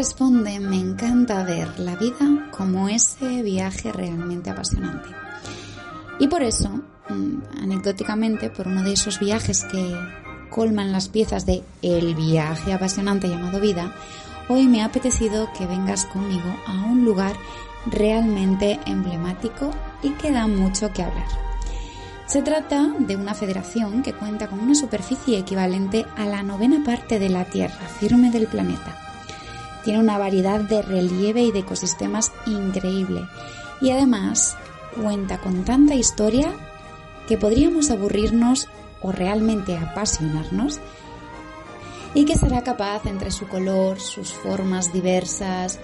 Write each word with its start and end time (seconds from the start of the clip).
corresponde, 0.00 0.58
me 0.60 0.76
encanta 0.76 1.44
ver 1.44 1.78
la 1.78 1.94
vida 1.94 2.48
como 2.56 2.88
ese 2.88 3.42
viaje 3.42 3.92
realmente 3.92 4.48
apasionante. 4.48 5.10
Y 6.18 6.26
por 6.26 6.42
eso, 6.42 6.70
mm, 7.10 7.62
anecdóticamente, 7.62 8.48
por 8.48 8.66
uno 8.66 8.82
de 8.82 8.94
esos 8.94 9.20
viajes 9.20 9.62
que 9.64 9.94
colman 10.48 10.90
las 10.90 11.10
piezas 11.10 11.44
de 11.44 11.62
el 11.82 12.14
viaje 12.14 12.72
apasionante 12.72 13.28
llamado 13.28 13.60
vida, 13.60 13.94
hoy 14.48 14.68
me 14.68 14.80
ha 14.80 14.86
apetecido 14.86 15.52
que 15.52 15.66
vengas 15.66 16.06
conmigo 16.06 16.48
a 16.66 16.72
un 16.86 17.04
lugar 17.04 17.36
realmente 17.84 18.80
emblemático 18.86 19.70
y 20.02 20.12
que 20.12 20.32
da 20.32 20.46
mucho 20.46 20.94
que 20.94 21.02
hablar. 21.02 21.28
Se 22.24 22.40
trata 22.40 22.94
de 23.00 23.16
una 23.16 23.34
federación 23.34 24.02
que 24.02 24.14
cuenta 24.14 24.46
con 24.48 24.60
una 24.60 24.74
superficie 24.74 25.38
equivalente 25.38 26.06
a 26.16 26.24
la 26.24 26.42
novena 26.42 26.82
parte 26.82 27.18
de 27.18 27.28
la 27.28 27.44
Tierra 27.44 27.86
firme 27.98 28.30
del 28.30 28.46
planeta 28.46 29.09
tiene 29.84 29.98
una 29.98 30.18
variedad 30.18 30.60
de 30.60 30.82
relieve 30.82 31.42
y 31.42 31.52
de 31.52 31.60
ecosistemas 31.60 32.32
increíble. 32.46 33.26
Y 33.80 33.90
además 33.90 34.56
cuenta 34.94 35.38
con 35.38 35.64
tanta 35.64 35.94
historia 35.94 36.52
que 37.28 37.38
podríamos 37.38 37.90
aburrirnos 37.90 38.68
o 39.02 39.12
realmente 39.12 39.76
apasionarnos 39.76 40.80
y 42.14 42.24
que 42.24 42.36
será 42.36 42.62
capaz 42.62 43.06
entre 43.06 43.30
su 43.30 43.46
color, 43.46 44.00
sus 44.00 44.32
formas 44.32 44.92
diversas, 44.92 45.78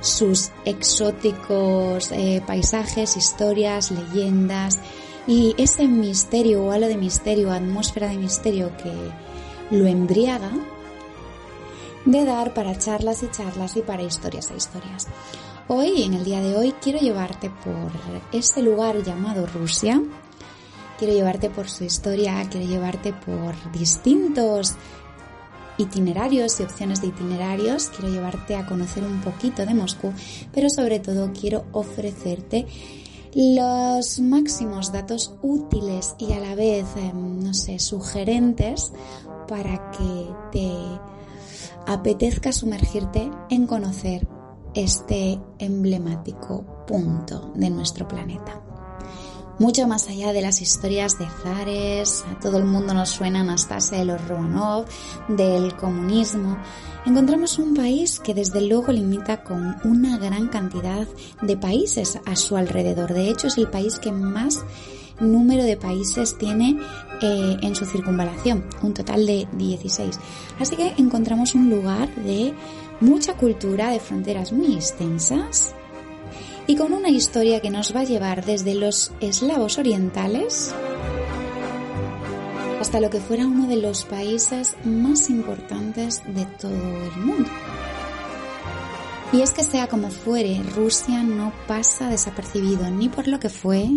sus 0.00 0.50
exóticos 0.64 2.12
eh, 2.12 2.42
paisajes, 2.46 3.16
historias, 3.16 3.90
leyendas 3.90 4.78
y 5.26 5.54
ese 5.58 5.86
misterio 5.86 6.64
o 6.64 6.72
halo 6.72 6.88
de 6.88 6.96
misterio, 6.96 7.52
atmósfera 7.52 8.08
de 8.08 8.16
misterio 8.16 8.72
que 8.76 8.92
lo 9.76 9.86
embriaga, 9.86 10.50
de 12.04 12.24
dar 12.24 12.54
para 12.54 12.78
charlas 12.78 13.22
y 13.22 13.30
charlas 13.30 13.76
y 13.76 13.82
para 13.82 14.02
historias 14.02 14.50
e 14.50 14.56
historias. 14.56 15.06
Hoy, 15.68 16.02
en 16.02 16.14
el 16.14 16.24
día 16.24 16.40
de 16.40 16.56
hoy, 16.56 16.74
quiero 16.80 16.98
llevarte 16.98 17.50
por 17.50 17.92
este 18.32 18.62
lugar 18.62 19.02
llamado 19.02 19.46
Rusia. 19.46 20.02
Quiero 20.98 21.14
llevarte 21.14 21.48
por 21.48 21.68
su 21.68 21.84
historia, 21.84 22.46
quiero 22.50 22.66
llevarte 22.66 23.12
por 23.12 23.54
distintos 23.72 24.74
itinerarios 25.78 26.60
y 26.60 26.64
opciones 26.64 27.00
de 27.00 27.08
itinerarios. 27.08 27.88
Quiero 27.90 28.12
llevarte 28.12 28.56
a 28.56 28.66
conocer 28.66 29.04
un 29.04 29.20
poquito 29.20 29.64
de 29.64 29.74
Moscú, 29.74 30.12
pero 30.52 30.68
sobre 30.68 31.00
todo 31.00 31.30
quiero 31.32 31.64
ofrecerte 31.72 32.66
los 33.34 34.18
máximos 34.18 34.92
datos 34.92 35.34
útiles 35.40 36.16
y 36.18 36.32
a 36.32 36.40
la 36.40 36.56
vez, 36.56 36.84
em, 36.96 37.44
no 37.44 37.54
sé, 37.54 37.78
sugerentes 37.78 38.92
para 39.46 39.92
que 39.92 40.26
te 40.50 40.72
apetezca 41.92 42.52
sumergirte 42.52 43.30
en 43.50 43.66
conocer 43.66 44.26
este 44.74 45.40
emblemático 45.58 46.84
punto 46.86 47.52
de 47.56 47.68
nuestro 47.68 48.06
planeta. 48.06 48.62
Mucho 49.58 49.86
más 49.86 50.08
allá 50.08 50.32
de 50.32 50.40
las 50.40 50.62
historias 50.62 51.18
de 51.18 51.26
zares, 51.42 52.24
a 52.30 52.38
todo 52.38 52.58
el 52.58 52.64
mundo 52.64 52.94
nos 52.94 53.10
suena 53.10 53.40
Anastasia 53.40 53.98
de 53.98 54.04
los 54.04 54.26
Romanov, 54.26 54.86
del 55.28 55.76
comunismo, 55.76 56.56
encontramos 57.04 57.58
un 57.58 57.74
país 57.74 58.20
que 58.20 58.34
desde 58.34 58.62
luego 58.62 58.92
limita 58.92 59.42
con 59.42 59.76
una 59.84 60.16
gran 60.16 60.48
cantidad 60.48 61.06
de 61.42 61.56
países 61.56 62.20
a 62.24 62.36
su 62.36 62.56
alrededor. 62.56 63.12
De 63.12 63.28
hecho, 63.28 63.48
es 63.48 63.58
el 63.58 63.68
país 63.68 63.98
que 63.98 64.12
más 64.12 64.64
número 65.20 65.64
de 65.64 65.76
países 65.76 66.36
tiene 66.38 66.78
eh, 67.22 67.56
en 67.62 67.74
su 67.74 67.84
circunvalación, 67.84 68.64
un 68.82 68.94
total 68.94 69.26
de 69.26 69.46
16. 69.52 70.18
Así 70.58 70.76
que 70.76 70.94
encontramos 70.98 71.54
un 71.54 71.70
lugar 71.70 72.14
de 72.16 72.54
mucha 73.00 73.34
cultura, 73.34 73.90
de 73.90 74.00
fronteras 74.00 74.52
muy 74.52 74.74
extensas 74.74 75.74
y 76.66 76.76
con 76.76 76.92
una 76.92 77.08
historia 77.08 77.60
que 77.60 77.70
nos 77.70 77.94
va 77.94 78.00
a 78.00 78.04
llevar 78.04 78.44
desde 78.44 78.74
los 78.74 79.12
eslavos 79.20 79.78
orientales 79.78 80.72
hasta 82.80 83.00
lo 83.00 83.10
que 83.10 83.20
fuera 83.20 83.46
uno 83.46 83.66
de 83.66 83.76
los 83.76 84.04
países 84.04 84.74
más 84.84 85.28
importantes 85.28 86.22
de 86.26 86.46
todo 86.46 86.72
el 86.72 87.24
mundo. 87.24 87.50
Y 89.32 89.42
es 89.42 89.52
que 89.52 89.62
sea 89.62 89.86
como 89.86 90.10
fuere, 90.10 90.60
Rusia 90.74 91.22
no 91.22 91.52
pasa 91.68 92.08
desapercibido 92.08 92.90
ni 92.90 93.08
por 93.08 93.28
lo 93.28 93.38
que 93.38 93.48
fue, 93.48 93.88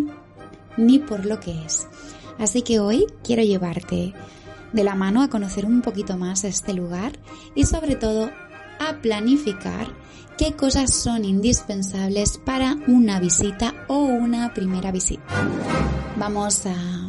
ni 0.76 0.98
por 0.98 1.26
lo 1.26 1.40
que 1.40 1.64
es. 1.64 1.86
Así 2.38 2.62
que 2.62 2.80
hoy 2.80 3.06
quiero 3.22 3.42
llevarte 3.42 4.14
de 4.72 4.84
la 4.84 4.94
mano 4.94 5.22
a 5.22 5.28
conocer 5.28 5.64
un 5.64 5.82
poquito 5.82 6.16
más 6.16 6.44
este 6.44 6.74
lugar 6.74 7.12
y 7.54 7.64
sobre 7.64 7.94
todo 7.94 8.30
a 8.80 8.94
planificar 9.00 9.86
qué 10.36 10.54
cosas 10.54 10.92
son 10.92 11.24
indispensables 11.24 12.38
para 12.38 12.76
una 12.88 13.20
visita 13.20 13.74
o 13.88 13.98
una 13.98 14.52
primera 14.52 14.90
visita. 14.90 15.22
Vamos 16.16 16.66
a 16.66 17.03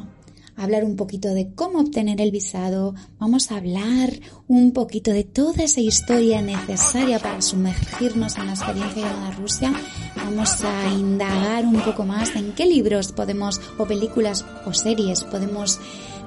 hablar 0.58 0.84
un 0.84 0.96
poquito 0.96 1.34
de 1.34 1.54
cómo 1.54 1.80
obtener 1.80 2.22
el 2.22 2.32
visado, 2.32 2.96
vamos 3.20 3.52
a 3.52 3.58
hablar 3.58 4.12
un 4.48 4.72
poquito 4.72 5.12
de 5.12 5.24
toda 5.24 5.64
esa 5.64 5.82
historia 5.82 6.42
necesaria 6.42 7.20
para 7.20 7.42
sumergirnos 7.42 8.38
en 8.38 8.48
la 8.48 8.54
experiencia 8.54 9.04
llamada 9.04 9.32
Rusia, 9.32 9.74
vamos 10.16 10.64
a 10.64 10.94
indagar 10.94 11.66
un 11.66 11.82
poco 11.82 12.06
más 12.06 12.36
en 12.36 12.54
qué 12.54 12.66
libros 12.66 13.12
podemos, 13.12 13.60
o 13.78 13.86
películas 13.86 14.46
o 14.66 14.74
series 14.74 15.24
podemos 15.24 15.80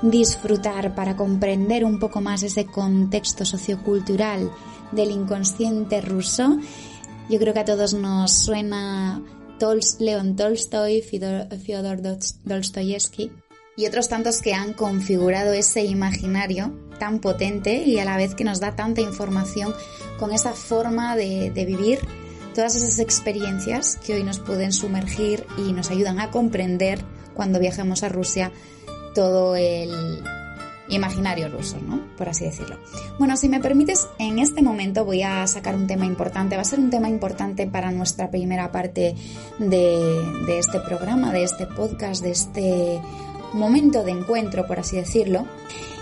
disfrutar 0.02 0.94
para 0.94 1.16
comprender 1.16 1.84
un 1.84 1.98
poco 1.98 2.20
más 2.20 2.42
ese 2.42 2.66
contexto 2.66 3.44
sociocultural 3.44 4.50
del 4.92 5.10
inconsciente 5.10 6.00
ruso. 6.00 6.58
Yo 7.28 7.38
creo 7.38 7.52
que 7.52 7.60
a 7.60 7.64
todos 7.64 7.94
nos 7.94 8.32
suena 8.32 9.22
León 9.98 10.36
Tolstoy, 10.36 11.02
Fyodor 11.02 12.00
Dostoyevsky 12.44 13.32
y 13.78 13.86
otros 13.86 14.08
tantos 14.08 14.42
que 14.42 14.54
han 14.54 14.72
configurado 14.72 15.52
ese 15.52 15.84
imaginario 15.84 16.72
tan 16.98 17.20
potente 17.20 17.76
y 17.84 18.00
a 18.00 18.04
la 18.04 18.16
vez 18.16 18.34
que 18.34 18.42
nos 18.42 18.58
da 18.58 18.74
tanta 18.74 19.02
información 19.02 19.72
con 20.18 20.32
esa 20.32 20.52
forma 20.52 21.14
de, 21.14 21.52
vivir 21.54 22.00
todas 22.56 22.74
esas 22.74 22.98
experiencias 22.98 23.96
que 24.04 24.14
hoy 24.14 24.24
nos 24.24 24.40
pueden 24.40 24.72
sumergir 24.72 25.46
y 25.56 25.72
nos 25.72 25.92
ayudan 25.92 26.18
a 26.18 26.32
comprender 26.32 27.04
cuando 27.34 27.60
viajemos 27.60 28.02
a 28.02 28.08
Rusia 28.08 28.50
todo 29.14 29.54
el 29.54 30.24
imaginario 30.88 31.48
ruso, 31.48 31.78
¿no? 31.80 32.00
Por 32.16 32.28
así 32.28 32.46
decirlo. 32.46 32.78
Bueno, 33.20 33.36
si 33.36 33.48
me 33.48 33.60
permites, 33.60 34.08
en 34.18 34.40
este 34.40 34.60
momento 34.60 35.04
voy 35.04 35.22
a 35.22 35.46
sacar 35.46 35.76
un 35.76 35.86
tema 35.86 36.04
importante. 36.04 36.56
Va 36.56 36.62
a 36.62 36.64
ser 36.64 36.80
un 36.80 36.90
tema 36.90 37.08
importante 37.08 37.68
para 37.68 37.92
nuestra 37.92 38.28
primera 38.30 38.72
parte 38.72 39.14
de, 39.60 40.22
de 40.46 40.58
este 40.58 40.80
programa, 40.80 41.30
de 41.30 41.44
este 41.44 41.66
podcast, 41.66 42.24
de 42.24 42.30
este 42.32 43.00
momento 43.52 44.04
de 44.04 44.12
encuentro, 44.12 44.66
por 44.66 44.78
así 44.78 44.96
decirlo. 44.96 45.46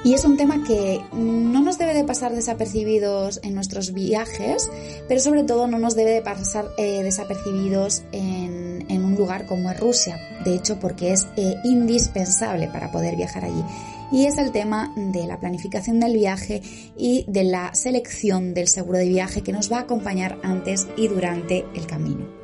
Y 0.04 0.14
es 0.14 0.24
un 0.24 0.36
tema 0.36 0.62
que 0.62 1.00
no 1.12 1.62
nos 1.62 1.78
debe 1.78 1.92
de 1.92 2.04
pasar 2.04 2.32
desapercibidos 2.32 3.40
en 3.42 3.54
nuestros 3.54 3.92
viajes, 3.92 4.70
pero 5.08 5.20
sobre 5.20 5.42
todo 5.42 5.66
no 5.66 5.80
nos 5.80 5.96
debe 5.96 6.12
de 6.12 6.22
pasar 6.22 6.68
eh, 6.78 7.02
desapercibidos 7.02 8.04
en, 8.12 8.86
en, 8.88 9.04
un 9.04 9.16
lugar 9.16 9.46
como 9.46 9.68
es 9.68 9.80
Rusia. 9.80 10.16
De 10.44 10.54
hecho, 10.54 10.78
porque 10.78 11.12
es 11.12 11.26
eh, 11.36 11.54
indispensable 11.64 12.68
para 12.68 12.92
poder 12.92 13.16
viajar 13.16 13.46
allí. 13.46 13.64
Y 14.12 14.26
es 14.26 14.38
el 14.38 14.52
tema 14.52 14.92
de 14.94 15.26
la 15.26 15.40
planificación 15.40 15.98
del 15.98 16.14
viaje 16.14 16.62
y 16.96 17.24
de 17.26 17.42
la 17.42 17.74
selección 17.74 18.54
del 18.54 18.68
seguro 18.68 18.98
de 18.98 19.08
viaje 19.08 19.42
que 19.42 19.52
nos 19.52 19.72
va 19.72 19.78
a 19.78 19.80
acompañar 19.80 20.38
antes 20.44 20.86
y 20.96 21.08
durante 21.08 21.64
el 21.74 21.86
camino. 21.88 22.35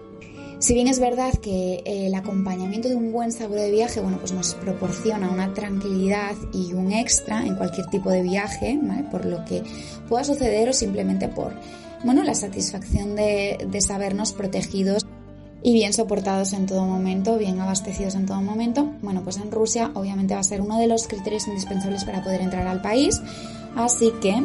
Si 0.62 0.74
bien 0.74 0.86
es 0.86 1.00
verdad 1.00 1.34
que 1.42 1.82
el 1.84 2.14
acompañamiento 2.14 2.88
de 2.88 2.94
un 2.94 3.10
buen 3.10 3.32
seguro 3.32 3.60
de 3.60 3.72
viaje, 3.72 3.98
bueno, 3.98 4.18
pues 4.18 4.30
nos 4.30 4.54
proporciona 4.54 5.28
una 5.28 5.52
tranquilidad 5.54 6.36
y 6.52 6.72
un 6.72 6.92
extra 6.92 7.44
en 7.44 7.56
cualquier 7.56 7.88
tipo 7.88 8.12
de 8.12 8.22
viaje, 8.22 8.78
¿vale? 8.80 9.02
Por 9.10 9.24
lo 9.24 9.44
que 9.44 9.64
pueda 10.08 10.22
suceder 10.22 10.68
o 10.68 10.72
simplemente 10.72 11.26
por, 11.26 11.52
bueno, 12.04 12.22
la 12.22 12.36
satisfacción 12.36 13.16
de, 13.16 13.66
de 13.68 13.80
sabernos 13.80 14.34
protegidos 14.34 15.04
y 15.64 15.72
bien 15.72 15.92
soportados 15.92 16.52
en 16.52 16.66
todo 16.66 16.86
momento, 16.86 17.38
bien 17.38 17.58
abastecidos 17.58 18.14
en 18.14 18.26
todo 18.26 18.40
momento. 18.40 18.88
Bueno, 19.02 19.22
pues 19.24 19.38
en 19.38 19.50
Rusia 19.50 19.90
obviamente 19.94 20.34
va 20.34 20.40
a 20.40 20.44
ser 20.44 20.60
uno 20.60 20.78
de 20.78 20.86
los 20.86 21.08
criterios 21.08 21.48
indispensables 21.48 22.04
para 22.04 22.22
poder 22.22 22.40
entrar 22.40 22.68
al 22.68 22.80
país, 22.80 23.20
así 23.74 24.12
que 24.22 24.40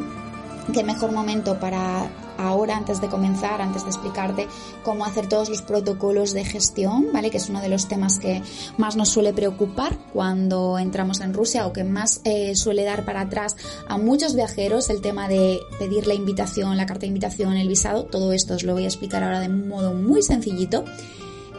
qué 0.74 0.84
mejor 0.84 1.12
momento 1.12 1.60
para 1.60 2.10
ahora, 2.38 2.78
antes 2.78 3.02
de 3.02 3.08
comenzar, 3.08 3.62
antes 3.62 3.84
de 3.84 3.90
explicarte 3.90 4.48
cómo 4.84 5.06
hacer 5.06 5.28
todos 5.28 5.50
los 5.50 5.62
protocolos 5.62 6.34
de 6.34 6.46
gestión, 6.46 7.08
¿vale? 7.14 7.30
Que 7.30 7.38
es 7.38 7.50
uno 7.50 7.62
de 7.62 7.70
los 7.70 7.88
temas 7.88 8.20
que 8.20 8.42
más 8.78 8.96
nos 8.96 9.10
suele 9.10 9.34
preocupar 9.34 9.98
cuando 10.14 10.78
entramos 10.80 11.22
en 11.22 11.34
Rusia 11.34 11.68
o 11.68 11.74
que 11.74 11.84
más 11.84 12.22
eh, 12.24 12.56
suele 12.56 12.84
dar 12.84 13.06
para 13.06 13.22
atrás 13.22 13.56
a 13.88 13.98
muchos 13.98 14.36
viajeros 14.36 14.90
el 14.90 15.02
tema 15.02 15.28
de 15.28 15.60
pedir 15.80 16.08
la 16.08 16.14
invitación, 16.14 16.78
la 16.78 16.86
carta 16.86 17.02
de 17.02 17.08
invitación, 17.08 17.58
el 17.58 17.68
visado. 17.68 18.06
Todo 18.06 18.34
esto 18.34 18.56
os 18.56 18.64
lo 18.64 18.74
voy 18.74 18.84
a 18.84 18.88
explicar 18.88 19.24
ahora 19.24 19.40
de 19.40 19.48
un 19.48 19.68
modo 19.68 19.94
muy 19.94 20.22
sencillito. 20.22 20.84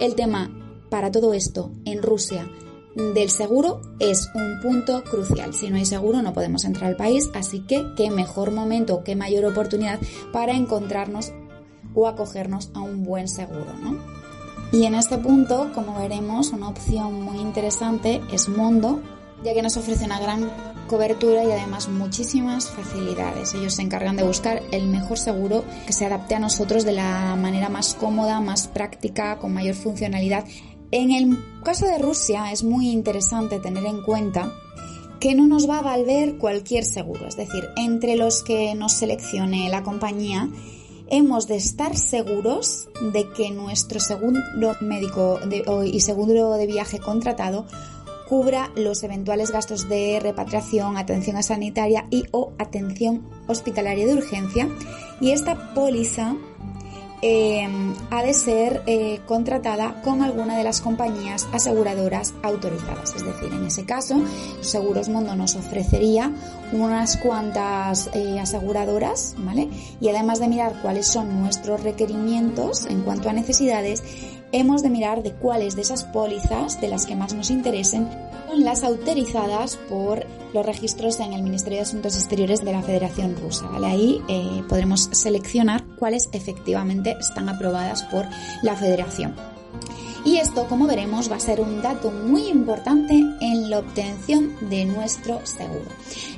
El 0.00 0.14
tema 0.14 0.50
para 0.90 1.10
todo 1.10 1.34
esto 1.34 1.70
en 1.84 2.02
Rusia 2.02 2.48
del 2.98 3.30
seguro 3.30 3.80
es 4.00 4.28
un 4.34 4.60
punto 4.60 5.04
crucial. 5.04 5.54
Si 5.54 5.70
no 5.70 5.76
hay 5.76 5.84
seguro 5.84 6.20
no 6.20 6.32
podemos 6.32 6.64
entrar 6.64 6.90
al 6.90 6.96
país, 6.96 7.30
así 7.32 7.60
que 7.60 7.84
qué 7.96 8.10
mejor 8.10 8.50
momento, 8.50 9.04
qué 9.04 9.14
mayor 9.14 9.44
oportunidad 9.44 10.00
para 10.32 10.54
encontrarnos 10.54 11.32
o 11.94 12.08
acogernos 12.08 12.70
a 12.74 12.80
un 12.80 13.04
buen 13.04 13.28
seguro, 13.28 13.72
¿no? 13.80 13.98
Y 14.72 14.84
en 14.84 14.96
este 14.96 15.16
punto, 15.16 15.70
como 15.74 15.98
veremos, 15.98 16.50
una 16.50 16.68
opción 16.68 17.22
muy 17.22 17.38
interesante 17.38 18.20
es 18.32 18.48
Mondo, 18.48 19.00
ya 19.44 19.54
que 19.54 19.62
nos 19.62 19.76
ofrece 19.76 20.04
una 20.04 20.20
gran 20.20 20.50
cobertura 20.88 21.44
y 21.44 21.52
además 21.52 21.88
muchísimas 21.88 22.68
facilidades. 22.68 23.54
Ellos 23.54 23.74
se 23.74 23.82
encargan 23.82 24.16
de 24.16 24.24
buscar 24.24 24.62
el 24.72 24.88
mejor 24.88 25.18
seguro 25.18 25.64
que 25.86 25.92
se 25.92 26.04
adapte 26.04 26.34
a 26.34 26.40
nosotros 26.40 26.84
de 26.84 26.92
la 26.92 27.36
manera 27.36 27.68
más 27.68 27.94
cómoda, 27.94 28.40
más 28.40 28.66
práctica, 28.66 29.38
con 29.38 29.54
mayor 29.54 29.74
funcionalidad 29.74 30.44
en 30.90 31.10
el 31.10 31.38
caso 31.62 31.86
de 31.86 31.98
Rusia 31.98 32.50
es 32.52 32.64
muy 32.64 32.90
interesante 32.90 33.58
tener 33.58 33.84
en 33.84 34.02
cuenta 34.02 34.52
que 35.20 35.34
no 35.34 35.46
nos 35.46 35.68
va 35.68 35.78
a 35.78 35.82
valer 35.82 36.38
cualquier 36.38 36.84
seguro, 36.84 37.26
es 37.26 37.36
decir, 37.36 37.68
entre 37.76 38.16
los 38.16 38.42
que 38.42 38.74
nos 38.74 38.92
seleccione 38.92 39.68
la 39.68 39.82
compañía, 39.82 40.48
hemos 41.08 41.48
de 41.48 41.56
estar 41.56 41.96
seguros 41.96 42.88
de 43.12 43.28
que 43.30 43.50
nuestro 43.50 43.98
seguro 44.00 44.40
médico 44.80 45.40
y 45.84 46.00
seguro 46.00 46.52
de 46.52 46.66
viaje 46.66 47.00
contratado 47.00 47.66
cubra 48.28 48.70
los 48.76 49.02
eventuales 49.02 49.50
gastos 49.50 49.88
de 49.88 50.20
repatriación, 50.20 50.98
atención 50.98 51.42
sanitaria 51.42 52.06
y 52.10 52.24
o 52.30 52.52
atención 52.58 53.26
hospitalaria 53.46 54.06
de 54.06 54.14
urgencia. 54.14 54.68
Y 55.20 55.30
esta 55.30 55.74
póliza 55.74 56.36
Em, 57.20 57.96
ha 58.10 58.22
de 58.22 58.32
ser 58.32 58.82
eh, 58.86 59.20
contratada 59.26 60.00
con 60.02 60.22
alguna 60.22 60.56
de 60.56 60.62
las 60.62 60.80
compañías 60.80 61.48
aseguradoras 61.52 62.32
autorizadas. 62.44 63.16
Es 63.16 63.24
decir, 63.24 63.52
en 63.52 63.66
ese 63.66 63.84
caso, 63.84 64.22
Seguros 64.60 65.08
Mundo 65.08 65.34
nos 65.34 65.56
ofrecería 65.56 66.32
unas 66.72 67.16
cuantas 67.16 68.08
eh, 68.14 68.38
aseguradoras, 68.38 69.34
¿vale? 69.38 69.68
Y 70.00 70.08
además 70.10 70.38
de 70.38 70.46
mirar 70.46 70.80
cuáles 70.80 71.08
son 71.08 71.40
nuestros 71.40 71.82
requerimientos 71.82 72.86
en 72.86 73.02
cuanto 73.02 73.28
a 73.28 73.32
necesidades, 73.32 74.04
hemos 74.52 74.84
de 74.84 74.90
mirar 74.90 75.24
de 75.24 75.32
cuáles 75.32 75.74
de 75.74 75.82
esas 75.82 76.04
pólizas, 76.04 76.80
de 76.80 76.86
las 76.86 77.04
que 77.04 77.16
más 77.16 77.34
nos 77.34 77.50
interesen, 77.50 78.08
son 78.48 78.64
las 78.64 78.82
autorizadas 78.82 79.76
por 79.88 80.24
los 80.54 80.64
registros 80.64 81.20
en 81.20 81.34
el 81.34 81.42
Ministerio 81.42 81.78
de 81.78 81.82
Asuntos 81.82 82.16
Exteriores 82.16 82.64
de 82.64 82.72
la 82.72 82.82
Federación 82.82 83.36
Rusa. 83.36 83.66
¿vale? 83.68 83.86
Ahí 83.86 84.22
eh, 84.28 84.62
podremos 84.68 85.08
seleccionar 85.12 85.84
cuáles 85.98 86.28
efectivamente 86.32 87.16
están 87.20 87.48
aprobadas 87.48 88.04
por 88.04 88.26
la 88.62 88.74
Federación. 88.74 89.57
Y 90.24 90.36
esto, 90.38 90.66
como 90.66 90.86
veremos, 90.86 91.30
va 91.30 91.36
a 91.36 91.40
ser 91.40 91.60
un 91.60 91.80
dato 91.80 92.10
muy 92.10 92.48
importante 92.48 93.14
en 93.40 93.70
la 93.70 93.78
obtención 93.78 94.54
de 94.68 94.84
nuestro 94.84 95.40
seguro. 95.46 95.86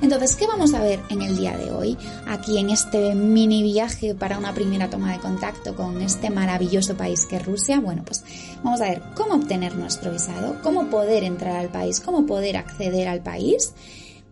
Entonces, 0.00 0.36
¿qué 0.36 0.46
vamos 0.46 0.74
a 0.74 0.82
ver 0.82 1.00
en 1.08 1.22
el 1.22 1.36
día 1.36 1.56
de 1.56 1.72
hoy? 1.72 1.98
Aquí 2.26 2.58
en 2.58 2.70
este 2.70 3.14
mini 3.14 3.62
viaje 3.62 4.14
para 4.14 4.38
una 4.38 4.54
primera 4.54 4.90
toma 4.90 5.12
de 5.12 5.18
contacto 5.18 5.74
con 5.74 6.00
este 6.02 6.30
maravilloso 6.30 6.96
país 6.96 7.26
que 7.26 7.36
es 7.36 7.44
Rusia. 7.44 7.80
Bueno, 7.80 8.02
pues 8.04 8.22
vamos 8.62 8.80
a 8.80 8.84
ver 8.90 9.02
cómo 9.16 9.34
obtener 9.34 9.74
nuestro 9.74 10.12
visado, 10.12 10.56
cómo 10.62 10.88
poder 10.88 11.24
entrar 11.24 11.56
al 11.56 11.68
país, 11.68 12.00
cómo 12.00 12.26
poder 12.26 12.58
acceder 12.58 13.08
al 13.08 13.22
país 13.22 13.72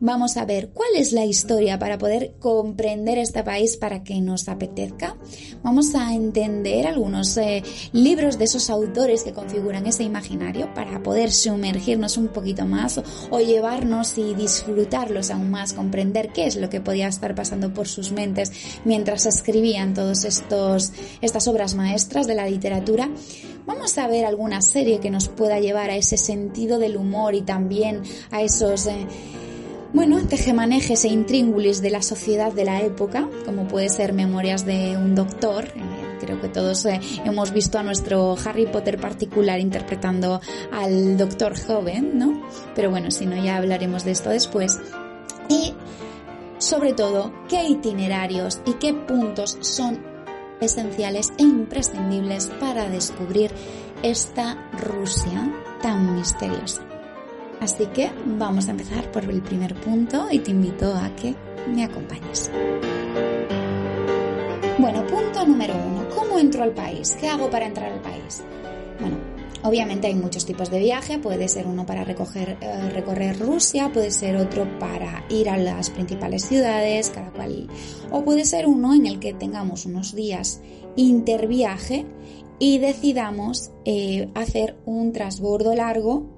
Vamos 0.00 0.36
a 0.36 0.44
ver 0.44 0.68
cuál 0.68 0.90
es 0.94 1.12
la 1.12 1.24
historia 1.24 1.80
para 1.80 1.98
poder 1.98 2.34
comprender 2.38 3.18
este 3.18 3.42
país 3.42 3.76
para 3.76 4.04
que 4.04 4.20
nos 4.20 4.48
apetezca. 4.48 5.16
Vamos 5.64 5.92
a 5.96 6.14
entender 6.14 6.86
algunos 6.86 7.36
eh, 7.36 7.64
libros 7.90 8.38
de 8.38 8.44
esos 8.44 8.70
autores 8.70 9.24
que 9.24 9.32
configuran 9.32 9.86
ese 9.86 10.04
imaginario 10.04 10.72
para 10.72 11.02
poder 11.02 11.32
sumergirnos 11.32 12.16
un 12.16 12.28
poquito 12.28 12.64
más 12.64 13.00
o, 13.30 13.40
llevarnos 13.40 14.18
y 14.18 14.34
disfrutarlos 14.34 15.32
aún 15.32 15.50
más, 15.50 15.72
comprender 15.72 16.32
qué 16.32 16.46
es 16.46 16.54
lo 16.54 16.70
que 16.70 16.80
podía 16.80 17.08
estar 17.08 17.34
pasando 17.34 17.74
por 17.74 17.88
sus 17.88 18.12
mentes 18.12 18.52
mientras 18.84 19.26
escribían 19.26 19.94
todas 19.94 20.24
estas 20.24 21.48
obras 21.48 21.74
maestras 21.74 22.28
de 22.28 22.36
la 22.36 22.48
literatura. 22.48 23.10
Vamos 23.66 23.98
a 23.98 24.06
ver 24.06 24.26
alguna 24.26 24.62
serie 24.62 25.00
que 25.00 25.10
nos 25.10 25.28
pueda 25.28 25.58
llevar 25.58 25.90
a 25.90 25.96
ese 25.96 26.16
sentido 26.16 26.78
del 26.78 26.96
humor 26.96 27.34
y 27.34 27.42
también 27.42 28.02
a 28.30 28.42
esos... 28.42 28.86
Eh, 28.86 29.06
bueno, 29.92 30.18
tejemanejes 30.26 31.04
e 31.04 31.08
intríngulis 31.08 31.80
de 31.80 31.90
la 31.90 32.02
sociedad 32.02 32.52
de 32.52 32.64
la 32.64 32.82
época, 32.82 33.28
como 33.44 33.66
puede 33.68 33.88
ser 33.88 34.12
Memorias 34.12 34.66
de 34.66 34.96
un 34.96 35.14
Doctor. 35.14 35.64
Eh, 35.64 36.16
creo 36.20 36.40
que 36.40 36.48
todos 36.48 36.84
eh, 36.86 37.00
hemos 37.24 37.52
visto 37.52 37.78
a 37.78 37.82
nuestro 37.82 38.36
Harry 38.44 38.66
Potter 38.66 39.00
particular 39.00 39.60
interpretando 39.60 40.40
al 40.72 41.16
Doctor 41.16 41.58
joven, 41.58 42.18
¿no? 42.18 42.42
Pero 42.74 42.90
bueno, 42.90 43.10
si 43.10 43.26
no, 43.26 43.42
ya 43.42 43.56
hablaremos 43.56 44.04
de 44.04 44.12
esto 44.12 44.30
después. 44.30 44.78
Y 45.48 45.72
sobre 46.58 46.92
todo, 46.92 47.32
qué 47.48 47.64
itinerarios 47.64 48.60
y 48.66 48.74
qué 48.74 48.92
puntos 48.92 49.56
son 49.60 50.04
esenciales 50.60 51.32
e 51.38 51.42
imprescindibles 51.44 52.48
para 52.60 52.88
descubrir 52.88 53.52
esta 54.02 54.68
Rusia 54.72 55.52
tan 55.80 56.14
misteriosa. 56.16 56.87
Así 57.60 57.86
que 57.86 58.10
vamos 58.24 58.68
a 58.68 58.70
empezar 58.70 59.10
por 59.10 59.24
el 59.24 59.42
primer 59.42 59.74
punto 59.74 60.28
y 60.30 60.38
te 60.38 60.52
invito 60.52 60.94
a 60.94 61.14
que 61.16 61.34
me 61.68 61.84
acompañes. 61.84 62.50
Bueno, 64.78 65.04
punto 65.06 65.44
número 65.44 65.74
uno. 65.74 66.08
¿Cómo 66.14 66.38
entro 66.38 66.62
al 66.62 66.70
país? 66.70 67.16
¿Qué 67.20 67.28
hago 67.28 67.50
para 67.50 67.66
entrar 67.66 67.92
al 67.92 68.00
país? 68.00 68.42
Bueno, 69.00 69.16
obviamente 69.64 70.06
hay 70.06 70.14
muchos 70.14 70.46
tipos 70.46 70.70
de 70.70 70.78
viaje. 70.78 71.18
Puede 71.18 71.48
ser 71.48 71.66
uno 71.66 71.84
para 71.84 72.02
eh, 72.02 72.90
recorrer 72.92 73.38
Rusia, 73.40 73.90
puede 73.92 74.12
ser 74.12 74.36
otro 74.36 74.78
para 74.78 75.24
ir 75.28 75.50
a 75.50 75.56
las 75.56 75.90
principales 75.90 76.44
ciudades, 76.44 77.10
cada 77.10 77.32
cual. 77.32 77.66
O 78.12 78.24
puede 78.24 78.44
ser 78.44 78.68
uno 78.68 78.94
en 78.94 79.06
el 79.06 79.18
que 79.18 79.34
tengamos 79.34 79.84
unos 79.84 80.14
días 80.14 80.60
interviaje 80.94 82.06
y 82.60 82.78
decidamos 82.78 83.72
eh, 83.84 84.28
hacer 84.34 84.76
un 84.84 85.12
transbordo 85.12 85.74
largo 85.74 86.37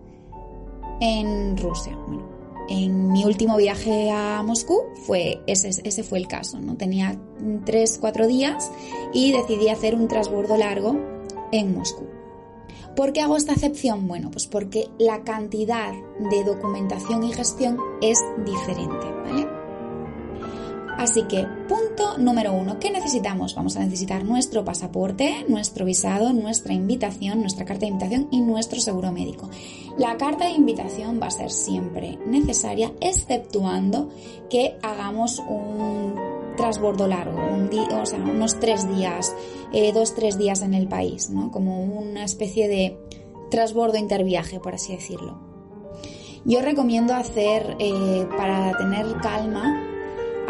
en 1.00 1.57
Rusia. 1.57 1.97
Bueno, 2.07 2.28
en 2.69 3.09
mi 3.09 3.25
último 3.25 3.57
viaje 3.57 4.11
a 4.11 4.42
Moscú 4.45 4.83
fue 5.07 5.42
ese, 5.47 5.71
ese 5.83 6.02
fue 6.02 6.19
el 6.19 6.28
caso. 6.28 6.61
¿no? 6.61 6.76
Tenía 6.76 7.19
tres, 7.64 7.99
cuatro 8.00 8.26
días 8.26 8.71
y 9.12 9.33
decidí 9.33 9.69
hacer 9.69 9.95
un 9.95 10.07
transbordo 10.09 10.57
largo 10.57 10.97
en 11.52 11.76
Moscú. 11.76 12.07
¿Por 12.95 13.12
qué 13.12 13.21
hago 13.21 13.37
esta 13.37 13.52
excepción? 13.52 14.07
Bueno, 14.07 14.30
pues 14.30 14.47
porque 14.47 14.88
la 14.99 15.23
cantidad 15.23 15.92
de 16.30 16.45
documentación 16.45 17.25
y 17.25 17.33
gestión 17.33 17.78
es 18.02 18.19
diferente, 18.45 19.07
¿vale? 19.25 19.60
Así 21.00 21.23
que, 21.23 21.47
punto 21.66 22.19
número 22.19 22.52
uno, 22.52 22.78
¿qué 22.78 22.90
necesitamos? 22.90 23.54
Vamos 23.54 23.75
a 23.75 23.80
necesitar 23.80 24.23
nuestro 24.23 24.66
pasaporte, 24.66 25.47
nuestro 25.49 25.87
visado, 25.87 26.35
nuestra 26.35 26.75
invitación, 26.75 27.40
nuestra 27.40 27.64
carta 27.64 27.87
de 27.87 27.92
invitación 27.92 28.28
y 28.30 28.42
nuestro 28.42 28.80
seguro 28.80 29.11
médico. 29.11 29.49
La 29.97 30.19
carta 30.19 30.45
de 30.45 30.50
invitación 30.50 31.19
va 31.19 31.28
a 31.28 31.30
ser 31.30 31.50
siempre 31.50 32.19
necesaria, 32.26 32.92
exceptuando 33.00 34.11
que 34.50 34.76
hagamos 34.83 35.38
un 35.38 36.16
transbordo 36.59 37.07
largo, 37.07 37.40
o 37.99 38.04
sea, 38.04 38.19
unos 38.19 38.61
tres 38.61 38.87
días, 38.95 39.35
eh, 39.73 39.95
dos, 39.95 40.14
tres 40.14 40.37
días 40.37 40.61
en 40.61 40.75
el 40.75 40.87
país, 40.87 41.30
¿no? 41.30 41.50
Como 41.50 41.83
una 41.83 42.25
especie 42.25 42.69
de 42.69 42.99
transbordo 43.50 43.97
interviaje, 43.97 44.61
por 44.61 44.75
así 44.75 44.95
decirlo. 44.95 45.40
Yo 46.45 46.61
recomiendo 46.61 47.14
hacer, 47.14 47.75
eh, 47.78 48.26
para 48.37 48.76
tener 48.76 49.16
calma, 49.23 49.87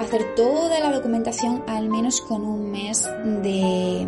hacer 0.00 0.34
toda 0.34 0.80
la 0.80 0.92
documentación 0.92 1.62
al 1.66 1.88
menos 1.88 2.20
con 2.20 2.42
un 2.42 2.70
mes 2.70 3.04
de, 3.42 4.06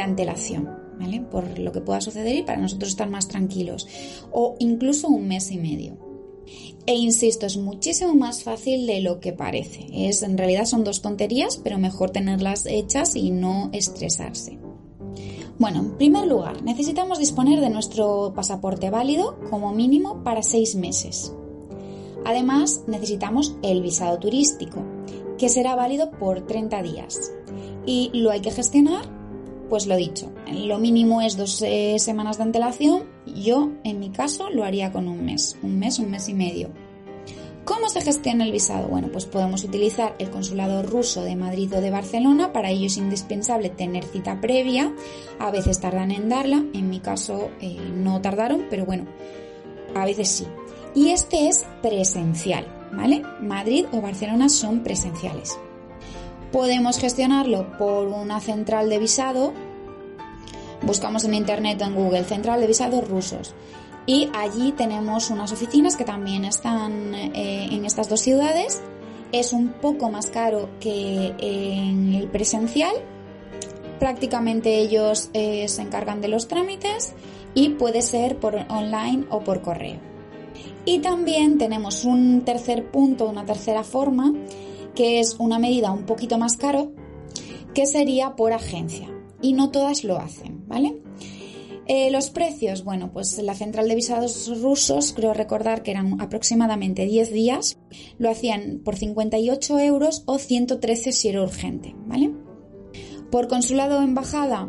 antelación. 0.00 0.70
¿vale? 0.98 1.20
Por 1.20 1.58
lo 1.58 1.72
que 1.72 1.80
pueda 1.80 2.00
suceder 2.00 2.36
y 2.36 2.42
para 2.42 2.60
nosotros 2.60 2.90
estar 2.90 3.10
más 3.10 3.26
tranquilos. 3.26 3.88
O 4.30 4.56
incluso 4.58 5.08
un 5.08 5.26
mes 5.28 5.50
y 5.50 5.58
medio. 5.58 5.98
E 6.86 6.94
insisto, 6.94 7.46
es 7.46 7.56
muchísimo 7.56 8.14
más 8.14 8.42
fácil 8.42 8.86
de 8.86 9.00
lo 9.00 9.20
que 9.20 9.32
parece. 9.32 9.86
Es, 9.92 10.22
en 10.22 10.38
realidad 10.38 10.64
son 10.64 10.84
dos 10.84 11.02
tonterías, 11.02 11.56
pero 11.58 11.78
mejor 11.78 12.10
tenerlas 12.10 12.66
hechas 12.66 13.16
y 13.16 13.30
no 13.30 13.70
estresarse. 13.72 14.58
Bueno, 15.58 15.80
en 15.80 15.96
primer 15.98 16.26
lugar, 16.26 16.62
necesitamos 16.62 17.18
disponer 17.18 17.60
de 17.60 17.68
nuestro 17.68 18.32
pasaporte 18.34 18.90
válido 18.90 19.38
como 19.50 19.72
mínimo 19.72 20.24
para 20.24 20.42
seis 20.42 20.74
meses. 20.74 21.34
Además, 22.24 22.82
necesitamos 22.86 23.56
el 23.62 23.82
visado 23.82 24.18
turístico, 24.18 24.82
que 25.40 25.48
será 25.48 25.74
válido 25.74 26.10
por 26.10 26.46
30 26.46 26.82
días. 26.82 27.32
Y 27.86 28.10
lo 28.12 28.30
hay 28.30 28.40
que 28.40 28.50
gestionar, 28.50 29.06
pues 29.70 29.86
lo 29.86 29.96
dicho, 29.96 30.30
lo 30.52 30.78
mínimo 30.78 31.22
es 31.22 31.38
dos 31.38 31.62
eh, 31.62 31.96
semanas 31.98 32.36
de 32.36 32.42
antelación. 32.42 33.04
Yo, 33.24 33.70
en 33.82 34.00
mi 34.00 34.10
caso, 34.10 34.50
lo 34.50 34.64
haría 34.64 34.92
con 34.92 35.08
un 35.08 35.24
mes, 35.24 35.56
un 35.62 35.78
mes, 35.78 35.98
un 35.98 36.10
mes 36.10 36.28
y 36.28 36.34
medio. 36.34 36.68
¿Cómo 37.64 37.88
se 37.88 38.02
gestiona 38.02 38.44
el 38.44 38.52
visado? 38.52 38.88
Bueno, 38.88 39.08
pues 39.10 39.24
podemos 39.24 39.64
utilizar 39.64 40.14
el 40.18 40.28
consulado 40.28 40.82
ruso 40.82 41.22
de 41.22 41.36
Madrid 41.36 41.72
o 41.74 41.80
de 41.80 41.90
Barcelona. 41.90 42.52
Para 42.52 42.70
ello 42.70 42.86
es 42.86 42.98
indispensable 42.98 43.70
tener 43.70 44.04
cita 44.04 44.42
previa. 44.42 44.94
A 45.38 45.50
veces 45.50 45.80
tardan 45.80 46.10
en 46.10 46.28
darla. 46.28 46.64
En 46.74 46.90
mi 46.90 47.00
caso 47.00 47.50
eh, 47.62 47.78
no 47.94 48.20
tardaron, 48.20 48.66
pero 48.68 48.84
bueno, 48.84 49.06
a 49.94 50.04
veces 50.04 50.28
sí. 50.28 50.46
Y 50.94 51.10
este 51.10 51.48
es 51.48 51.64
presencial, 51.80 52.66
Madrid 52.92 53.86
o 53.92 54.00
Barcelona 54.00 54.48
son 54.48 54.80
presenciales. 54.80 55.58
Podemos 56.52 56.98
gestionarlo 56.98 57.76
por 57.78 58.08
una 58.08 58.40
central 58.40 58.90
de 58.90 58.98
visado. 58.98 59.52
Buscamos 60.82 61.24
en 61.24 61.34
internet 61.34 61.80
o 61.82 61.84
en 61.84 61.94
Google 61.94 62.24
central 62.24 62.60
de 62.60 62.66
visados 62.66 63.06
rusos 63.08 63.54
y 64.06 64.28
allí 64.34 64.72
tenemos 64.72 65.30
unas 65.30 65.52
oficinas 65.52 65.96
que 65.96 66.04
también 66.04 66.44
están 66.44 67.14
eh, 67.14 67.68
en 67.70 67.84
estas 67.84 68.08
dos 68.08 68.20
ciudades. 68.20 68.82
Es 69.30 69.52
un 69.52 69.68
poco 69.68 70.10
más 70.10 70.26
caro 70.26 70.68
que 70.80 71.34
en 71.38 72.14
el 72.14 72.28
presencial. 72.28 72.94
Prácticamente 74.00 74.78
ellos 74.78 75.30
eh, 75.34 75.68
se 75.68 75.82
encargan 75.82 76.20
de 76.20 76.28
los 76.28 76.48
trámites 76.48 77.12
y 77.54 77.70
puede 77.70 78.02
ser 78.02 78.38
por 78.38 78.56
online 78.68 79.26
o 79.30 79.40
por 79.40 79.60
correo. 79.60 80.09
Y 80.84 81.00
también 81.00 81.58
tenemos 81.58 82.04
un 82.04 82.42
tercer 82.44 82.90
punto, 82.90 83.28
una 83.28 83.44
tercera 83.44 83.84
forma, 83.84 84.32
que 84.94 85.20
es 85.20 85.36
una 85.38 85.58
medida 85.58 85.92
un 85.92 86.06
poquito 86.06 86.38
más 86.38 86.56
caro, 86.56 86.92
que 87.74 87.86
sería 87.86 88.36
por 88.36 88.52
agencia. 88.52 89.08
Y 89.42 89.52
no 89.52 89.70
todas 89.70 90.04
lo 90.04 90.18
hacen, 90.18 90.66
¿vale? 90.66 91.00
Eh, 91.86 92.10
los 92.10 92.30
precios, 92.30 92.84
bueno, 92.84 93.10
pues 93.12 93.38
la 93.38 93.54
central 93.54 93.88
de 93.88 93.96
visados 93.96 94.60
rusos, 94.60 95.12
creo 95.12 95.34
recordar 95.34 95.82
que 95.82 95.90
eran 95.90 96.20
aproximadamente 96.20 97.04
10 97.04 97.32
días, 97.32 97.78
lo 98.16 98.30
hacían 98.30 98.80
por 98.84 98.96
58 98.96 99.78
euros 99.80 100.22
o 100.26 100.38
113 100.38 101.10
si 101.10 101.28
era 101.28 101.42
urgente, 101.42 101.96
¿vale? 102.06 102.32
Por 103.32 103.48
consulado 103.48 103.98
o 103.98 104.02
embajada, 104.02 104.68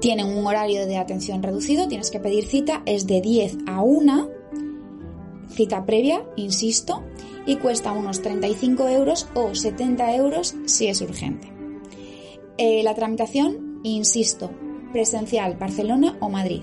tienen 0.00 0.26
un 0.26 0.46
horario 0.46 0.86
de 0.86 0.96
atención 0.96 1.42
reducido, 1.42 1.88
tienes 1.88 2.10
que 2.10 2.20
pedir 2.20 2.44
cita, 2.44 2.82
es 2.86 3.06
de 3.06 3.20
10 3.20 3.58
a 3.66 3.82
1, 3.82 4.30
cita 5.50 5.84
previa, 5.86 6.24
insisto, 6.36 7.02
y 7.46 7.56
cuesta 7.56 7.92
unos 7.92 8.22
35 8.22 8.88
euros 8.88 9.28
o 9.34 9.54
70 9.54 10.14
euros 10.16 10.54
si 10.66 10.88
es 10.88 11.00
urgente. 11.00 11.52
Eh, 12.58 12.82
la 12.82 12.94
tramitación, 12.94 13.80
insisto, 13.82 14.50
presencial 14.92 15.56
Barcelona 15.56 16.16
o 16.20 16.28
Madrid. 16.28 16.62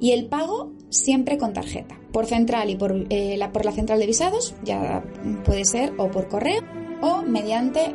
Y 0.00 0.12
el 0.12 0.26
pago 0.26 0.72
siempre 0.88 1.38
con 1.38 1.52
tarjeta. 1.52 2.00
Por 2.12 2.26
central 2.26 2.70
y 2.70 2.76
por, 2.76 3.06
eh, 3.10 3.36
la, 3.36 3.52
por 3.52 3.64
la 3.64 3.72
central 3.72 3.98
de 3.98 4.06
visados, 4.06 4.54
ya 4.64 5.04
puede 5.44 5.64
ser 5.64 5.92
o 5.98 6.10
por 6.10 6.28
correo 6.28 6.62
o 7.00 7.22
mediante 7.22 7.94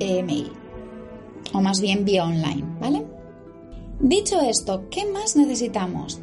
eh, 0.00 0.22
mail. 0.22 0.52
O 1.52 1.60
más 1.60 1.80
bien 1.80 2.04
vía 2.04 2.24
online, 2.24 2.64
¿vale? 2.80 3.15
Dicho 4.00 4.40
esto, 4.40 4.84
¿qué 4.90 5.06
más 5.06 5.36
necesitamos? 5.36 6.20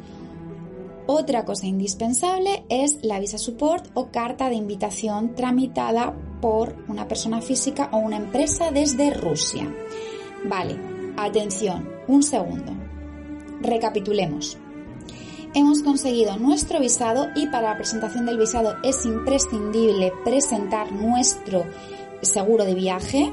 Otra 1.06 1.44
cosa 1.44 1.66
indispensable 1.66 2.64
es 2.68 2.98
la 3.02 3.18
visa 3.18 3.36
support 3.36 3.86
o 3.94 4.10
carta 4.10 4.48
de 4.48 4.54
invitación 4.54 5.34
tramitada 5.34 6.14
por 6.40 6.76
una 6.88 7.08
persona 7.08 7.42
física 7.42 7.90
o 7.92 7.98
una 7.98 8.16
empresa 8.16 8.70
desde 8.70 9.10
Rusia. 9.10 9.74
Vale, 10.44 10.78
atención, 11.16 11.88
un 12.06 12.22
segundo. 12.22 12.72
Recapitulemos. 13.60 14.56
Hemos 15.52 15.82
conseguido 15.82 16.36
nuestro 16.36 16.80
visado 16.80 17.28
y 17.34 17.46
para 17.46 17.70
la 17.70 17.76
presentación 17.76 18.24
del 18.24 18.38
visado 18.38 18.76
es 18.82 19.04
imprescindible 19.04 20.12
presentar 20.24 20.92
nuestro 20.92 21.64
seguro 22.22 22.64
de 22.64 22.74
viaje, 22.74 23.32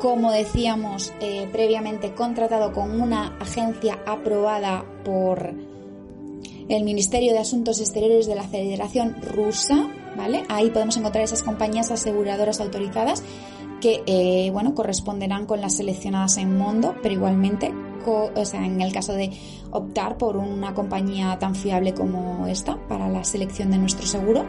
como 0.00 0.32
decíamos 0.32 1.12
eh, 1.20 1.48
previamente, 1.52 2.14
contratado 2.14 2.72
con 2.72 3.00
una 3.00 3.36
agencia 3.38 3.98
aprobada 4.06 4.84
por 5.04 5.54
el 6.68 6.84
Ministerio 6.84 7.32
de 7.32 7.38
Asuntos 7.38 7.80
Exteriores 7.80 8.26
de 8.26 8.34
la 8.34 8.42
Federación 8.42 9.16
Rusa, 9.22 9.88
¿vale? 10.16 10.44
Ahí 10.48 10.70
podemos 10.70 10.96
encontrar 10.96 11.24
esas 11.24 11.42
compañías 11.42 11.90
aseguradoras 11.90 12.60
autorizadas 12.60 13.22
que, 13.80 14.02
eh, 14.06 14.50
bueno, 14.52 14.74
corresponderán 14.74 15.46
con 15.46 15.60
las 15.60 15.76
seleccionadas 15.76 16.38
en 16.38 16.56
Mundo, 16.56 16.94
pero 17.02 17.14
igualmente 17.14 17.72
o 18.06 18.44
sea, 18.44 18.64
en 18.64 18.80
el 18.80 18.92
caso 18.92 19.12
de 19.12 19.30
optar 19.70 20.16
por 20.16 20.36
una 20.36 20.74
compañía 20.74 21.38
tan 21.38 21.54
fiable 21.54 21.94
como 21.94 22.46
esta 22.46 22.76
para 22.88 23.08
la 23.08 23.24
selección 23.24 23.70
de 23.70 23.78
nuestro 23.78 24.06
seguro. 24.06 24.44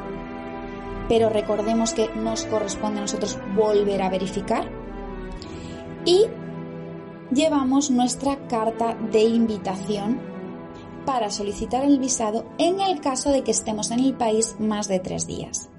Pero 1.09 1.29
recordemos 1.29 1.93
que 1.93 2.09
nos 2.15 2.45
corresponde 2.45 2.99
a 2.99 3.01
nosotros 3.01 3.39
volver 3.55 4.01
a 4.01 4.09
verificar. 4.09 4.69
Y 6.07 6.25
llevamos 7.33 7.91
nuestra 7.91 8.47
carta 8.47 8.97
de 9.11 9.23
invitación 9.23 10.21
para 11.05 11.29
solicitar 11.29 11.83
el 11.83 11.99
visado 11.99 12.45
en 12.57 12.79
el 12.79 13.01
caso 13.01 13.29
de 13.29 13.43
que 13.43 13.51
estemos 13.51 13.91
en 13.91 13.99
el 13.99 14.13
país 14.13 14.55
más 14.57 14.87
de 14.87 14.99
tres 15.01 15.27
días. 15.27 15.69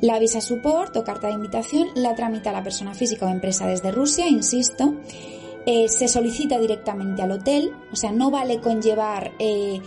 La 0.00 0.20
visa 0.20 0.40
support 0.40 0.96
o 0.96 1.02
carta 1.02 1.26
de 1.26 1.34
invitación 1.34 1.88
la 1.96 2.14
tramita 2.14 2.52
la 2.52 2.62
persona 2.62 2.94
física 2.94 3.26
o 3.26 3.30
empresa 3.30 3.66
desde 3.66 3.90
Rusia, 3.90 4.28
insisto, 4.28 4.94
eh, 5.66 5.88
se 5.88 6.06
solicita 6.06 6.60
directamente 6.60 7.22
al 7.22 7.32
hotel, 7.32 7.72
o 7.92 7.96
sea, 7.96 8.12
no 8.12 8.30
vale 8.30 8.60
con 8.60 8.80
llevar 8.80 9.32
eh, 9.40 9.80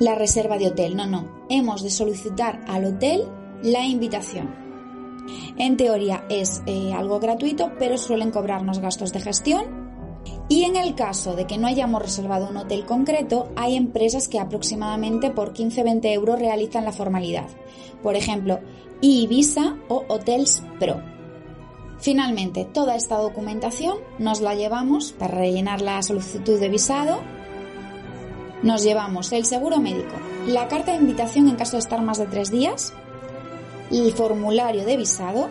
la 0.00 0.16
reserva 0.16 0.58
de 0.58 0.66
hotel, 0.66 0.96
no, 0.96 1.06
no, 1.06 1.46
hemos 1.48 1.84
de 1.84 1.90
solicitar 1.90 2.64
al 2.66 2.84
hotel 2.84 3.28
la 3.62 3.84
invitación. 3.84 4.67
En 5.56 5.76
teoría 5.76 6.24
es 6.28 6.62
eh, 6.66 6.92
algo 6.92 7.20
gratuito, 7.20 7.72
pero 7.78 7.98
suelen 7.98 8.30
cobrarnos 8.30 8.78
gastos 8.78 9.12
de 9.12 9.20
gestión. 9.20 9.88
Y 10.48 10.64
en 10.64 10.76
el 10.76 10.94
caso 10.94 11.36
de 11.36 11.46
que 11.46 11.58
no 11.58 11.66
hayamos 11.66 12.02
reservado 12.02 12.48
un 12.48 12.56
hotel 12.56 12.86
concreto, 12.86 13.50
hay 13.56 13.76
empresas 13.76 14.28
que 14.28 14.38
aproximadamente 14.38 15.30
por 15.30 15.52
15-20 15.52 16.12
euros 16.12 16.38
realizan 16.38 16.84
la 16.84 16.92
formalidad. 16.92 17.48
Por 18.02 18.16
ejemplo, 18.16 18.60
Ibiza 19.00 19.76
o 19.88 20.04
Hotels 20.08 20.62
Pro. 20.78 21.02
Finalmente, 22.00 22.64
toda 22.64 22.94
esta 22.94 23.16
documentación 23.16 23.98
nos 24.18 24.40
la 24.40 24.54
llevamos 24.54 25.12
para 25.12 25.34
rellenar 25.34 25.82
la 25.82 26.00
solicitud 26.02 26.58
de 26.60 26.68
visado. 26.68 27.20
Nos 28.62 28.82
llevamos 28.82 29.32
el 29.32 29.44
seguro 29.44 29.78
médico, 29.78 30.14
la 30.46 30.68
carta 30.68 30.92
de 30.92 30.98
invitación 30.98 31.48
en 31.48 31.56
caso 31.56 31.72
de 31.72 31.80
estar 31.80 32.00
más 32.02 32.18
de 32.18 32.26
tres 32.26 32.50
días, 32.50 32.92
el 33.90 34.12
formulario 34.12 34.84
de 34.84 34.96
visado, 34.96 35.48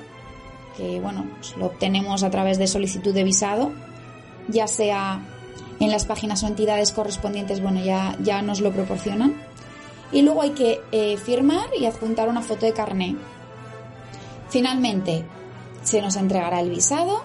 que 0.76 1.00
bueno, 1.00 1.26
pues 1.38 1.56
lo 1.58 1.68
obtenemos 1.68 2.24
a 2.24 2.30
través 2.30 2.58
de 2.58 2.68
solicitud 2.68 3.14
de 3.14 3.24
visado, 3.24 3.72
ya 4.48 4.68
sea 4.68 5.22
en 5.80 5.92
las 5.92 6.06
páginas 6.06 6.44
o 6.44 6.48
entidades 6.48 6.92
correspondientes, 6.92 7.62
bueno, 7.62 7.84
ya, 7.84 8.16
ya 8.22 8.42
nos 8.42 8.62
lo 8.62 8.72
proporcionan. 8.72 9.36
Y 10.12 10.22
luego 10.22 10.42
hay 10.42 10.52
que 10.52 10.80
eh, 10.92 11.18
firmar 11.18 11.68
y 11.78 11.86
adjuntar 11.86 12.30
una 12.30 12.42
foto 12.42 12.66
de 12.66 12.74
carné. 12.74 13.16
Finalmente, 14.50 15.26
se 15.84 16.02
nos 16.02 16.16
entregará 16.16 16.62
el 16.62 16.70
visado 16.70 17.22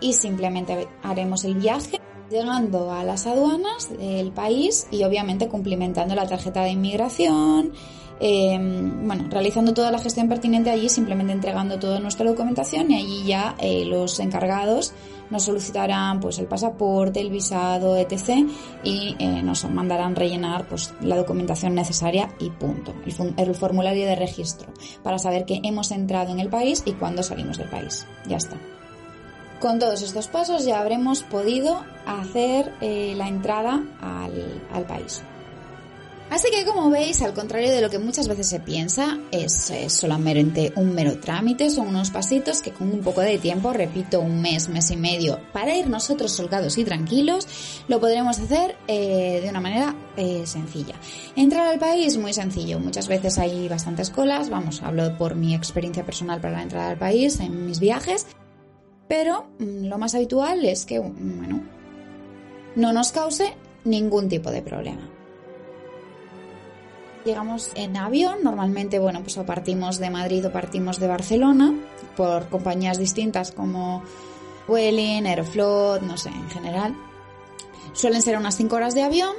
y 0.00 0.14
simplemente 0.14 0.88
haremos 1.02 1.44
el 1.44 1.54
viaje 1.54 2.00
llegando 2.30 2.90
a 2.90 3.04
las 3.04 3.26
aduanas 3.26 3.90
del 3.96 4.32
país 4.32 4.86
y 4.90 5.04
obviamente 5.04 5.48
cumplimentando 5.48 6.14
la 6.14 6.26
tarjeta 6.26 6.62
de 6.62 6.70
inmigración, 6.70 7.72
em, 8.20 9.06
bueno, 9.06 9.26
realizando 9.30 9.74
toda 9.74 9.90
la 9.90 9.98
gestión 9.98 10.28
pertinente 10.28 10.70
allí, 10.70 10.88
simplemente 10.88 11.32
entregando 11.32 11.78
toda 11.78 12.00
nuestra 12.00 12.26
documentación 12.26 12.90
y 12.90 12.96
allí 12.96 13.24
ya 13.24 13.54
eh, 13.58 13.84
los 13.84 14.20
encargados 14.20 14.94
nos 15.30 15.44
solicitarán 15.44 16.20
pues 16.20 16.38
el 16.38 16.46
pasaporte, 16.46 17.20
el 17.20 17.30
visado, 17.30 17.96
etc. 17.96 18.46
y 18.82 19.16
eh, 19.18 19.42
nos 19.42 19.64
mandarán 19.64 20.14
rellenar 20.14 20.66
pues 20.68 20.92
la 21.00 21.16
documentación 21.16 21.74
necesaria 21.74 22.30
y 22.38 22.50
punto. 22.50 22.94
El, 23.36 23.54
formulario 23.54 24.06
de 24.06 24.16
registro 24.16 24.72
para 25.02 25.18
saber 25.18 25.44
que 25.44 25.60
hemos 25.62 25.90
entrado 25.90 26.32
en 26.32 26.40
el 26.40 26.48
país 26.48 26.82
y 26.84 26.92
cuándo 26.92 27.22
salimos 27.22 27.58
del 27.58 27.68
país. 27.68 28.06
Ya 28.26 28.36
está. 28.36 28.56
Con 29.60 29.78
todos 29.78 30.02
estos 30.02 30.28
pasos 30.28 30.64
ya 30.64 30.80
habremos 30.80 31.22
podido 31.22 31.82
hacer 32.06 32.72
eh, 32.80 33.14
la 33.16 33.28
entrada 33.28 33.82
al 34.00 34.84
país. 34.84 35.22
Así 36.34 36.50
que 36.50 36.64
como 36.64 36.90
veis, 36.90 37.22
al 37.22 37.32
contrario 37.32 37.70
de 37.70 37.80
lo 37.80 37.88
que 37.88 38.00
muchas 38.00 38.26
veces 38.26 38.48
se 38.48 38.58
piensa, 38.58 39.20
es, 39.30 39.72
solamente 39.86 40.72
un 40.74 40.92
mero 40.92 41.20
trámite, 41.20 41.70
son 41.70 41.86
unos 41.86 42.10
pasitos 42.10 42.60
que 42.60 42.72
con 42.72 42.90
un 42.90 43.02
poco 43.02 43.20
de 43.20 43.38
tiempo, 43.38 43.72
repito, 43.72 44.20
un 44.20 44.42
mes, 44.42 44.68
mes 44.68 44.90
y 44.90 44.96
medio, 44.96 45.38
para 45.52 45.76
ir 45.76 45.88
nosotros 45.88 46.32
solgados 46.32 46.76
y 46.76 46.82
tranquilos, 46.82 47.46
lo 47.86 48.00
podremos 48.00 48.40
hacer 48.40 48.74
eh, 48.88 49.42
de 49.44 49.48
una 49.48 49.60
manera 49.60 49.94
eh, 50.16 50.42
sencilla. 50.44 50.96
Entrar 51.36 51.68
al 51.68 51.78
país, 51.78 52.18
muy 52.18 52.32
sencillo. 52.32 52.80
Muchas 52.80 53.06
veces 53.06 53.38
hay 53.38 53.68
bastantes 53.68 54.10
colas, 54.10 54.50
vamos, 54.50 54.82
hablo 54.82 55.16
por 55.16 55.36
mi 55.36 55.54
experiencia 55.54 56.04
personal 56.04 56.40
para 56.40 56.54
la 56.54 56.62
entrada 56.64 56.90
al 56.90 56.98
país 56.98 57.38
en 57.38 57.64
mis 57.64 57.78
viajes, 57.78 58.26
pero 59.06 59.46
mm, 59.60 59.84
lo 59.84 59.98
más 59.98 60.16
habitual 60.16 60.64
es 60.64 60.84
que, 60.84 60.98
bueno, 60.98 61.62
no 62.74 62.92
nos 62.92 63.12
cause 63.12 63.54
ningún 63.84 64.28
tipo 64.28 64.50
de 64.50 64.62
problema. 64.62 65.13
Llegamos 67.24 67.70
en 67.74 67.96
avión, 67.96 68.38
normalmente, 68.42 68.98
bueno, 68.98 69.20
pues 69.22 69.38
o 69.38 69.46
partimos 69.46 69.98
de 69.98 70.10
Madrid 70.10 70.46
o 70.46 70.52
partimos 70.52 71.00
de 71.00 71.06
Barcelona, 71.06 71.74
por 72.16 72.48
compañías 72.48 72.98
distintas 72.98 73.50
como 73.50 74.02
Vueling, 74.68 75.26
Aeroflot, 75.26 76.02
no 76.02 76.16
sé, 76.18 76.28
en 76.28 76.50
general. 76.50 76.94
Suelen 77.94 78.20
ser 78.20 78.36
unas 78.36 78.56
5 78.56 78.76
horas 78.76 78.94
de 78.94 79.02
avión. 79.02 79.34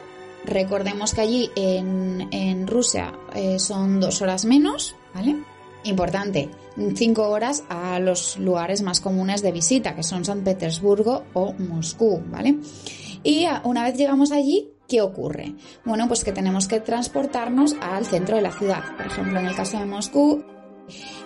Recordemos 0.45 1.13
que 1.13 1.21
allí 1.21 1.51
en, 1.55 2.67
Rusia 2.67 3.13
eh, 3.33 3.59
son 3.59 3.99
dos 3.99 4.21
horas 4.21 4.45
menos, 4.45 4.95
¿vale? 5.13 5.43
Importante, 5.83 6.49
5 6.75 7.29
horas 7.29 7.63
a 7.69 7.99
los 7.99 8.37
lugares 8.37 8.81
más 8.81 8.99
comunes 8.99 9.41
de 9.41 9.51
visita, 9.51 9.95
que 9.95 10.03
son 10.03 10.25
San 10.25 10.41
Petersburgo 10.41 11.23
o 11.33 11.53
Moscú, 11.53 12.21
¿vale? 12.27 12.57
Y 13.23 13.45
una 13.63 13.83
vez 13.83 13.97
llegamos 13.97 14.31
allí, 14.31 14.69
¿Qué 14.87 15.01
ocurre? 15.01 15.53
Bueno, 15.83 16.07
pues 16.07 16.23
que 16.23 16.31
tenemos 16.31 16.67
que 16.67 16.79
transportarnos 16.79 17.75
al 17.81 18.05
centro 18.05 18.35
de 18.35 18.43
la 18.43 18.51
ciudad. 18.51 18.83
Por 18.95 19.07
ejemplo, 19.07 19.39
en 19.39 19.47
el 19.47 19.55
caso 19.55 19.79
de 19.79 19.85
Moscú, 19.85 20.43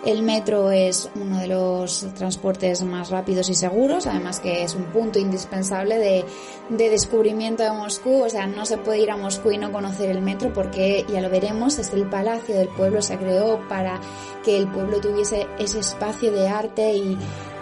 el 0.06 0.22
metro 0.22 0.70
es 0.70 1.10
uno 1.14 1.38
de 1.38 1.46
los 1.46 2.06
transportes 2.14 2.82
más 2.82 3.10
rápidos 3.10 3.50
y 3.50 3.54
seguros, 3.54 4.06
además 4.06 4.40
que 4.40 4.62
es 4.62 4.74
un 4.74 4.84
punto 4.84 5.18
indispensable 5.18 5.98
de, 5.98 6.24
descubrimiento 6.70 7.62
de 7.62 7.72
Moscú, 7.72 8.22
o 8.22 8.30
sea, 8.30 8.46
no 8.46 8.64
se 8.64 8.78
puede 8.78 9.00
ir 9.00 9.10
a 9.10 9.18
Moscú 9.18 9.50
y 9.50 9.58
no 9.58 9.70
conocer 9.70 10.10
el 10.10 10.22
metro 10.22 10.52
porque, 10.54 11.04
ya 11.12 11.20
lo 11.20 11.28
veremos, 11.28 11.78
es 11.78 11.92
el 11.92 12.08
palacio 12.08 12.54
del 12.54 12.68
pueblo, 12.68 13.02
se 13.02 13.18
creó 13.18 13.60
para 13.68 14.00
que 14.42 14.56
el 14.56 14.68
pueblo 14.68 15.00
tuviese 15.00 15.46
ese 15.58 15.80
espacio 15.80 16.32
de 16.32 16.48
arte 16.48 16.94
y 16.94 17.18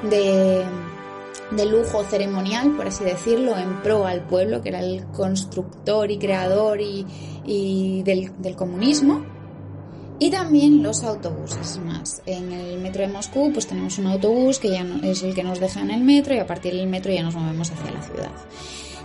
de 0.09 0.65
de 1.51 1.67
lujo 1.67 2.05
ceremonial, 2.05 2.77
por 2.77 2.87
así 2.87 3.05
decirlo, 3.05 3.57
en 3.57 3.83
pro 3.83 4.07
al 4.07 4.27
pueblo, 4.27 4.63
que 4.63 4.69
era 4.69 4.81
el 4.81 5.07
constructor 5.07 6.11
y 6.11 6.19
creador 6.19 6.81
y, 6.81 8.03
del, 8.03 8.57
comunismo. 8.57 9.25
Y 10.21 10.31
también 10.31 10.83
los 10.83 11.05
autobuses 11.05 11.79
más. 11.79 12.23
En 12.27 12.53
el 12.53 12.79
metro 12.81 13.03
de 13.03 13.09
Moscú 13.09 13.53
pues 13.53 13.69
tenemos 13.69 13.99
un 13.99 14.09
autobús 14.09 14.59
que 14.59 14.71
ya 14.71 14.85
es 15.05 15.23
el 15.23 15.33
que 15.33 15.45
nos 15.45 15.61
deja 15.61 15.81
en 15.81 15.93
el 15.93 16.03
metro 16.03 16.35
y 16.35 16.39
a 16.39 16.47
partir 16.47 16.75
del 16.75 16.89
metro 16.89 17.13
ya 17.13 17.23
nos 17.23 17.37
movemos 17.37 17.71
hacia 17.71 17.93
la 17.93 18.03
ciudad. 18.03 18.31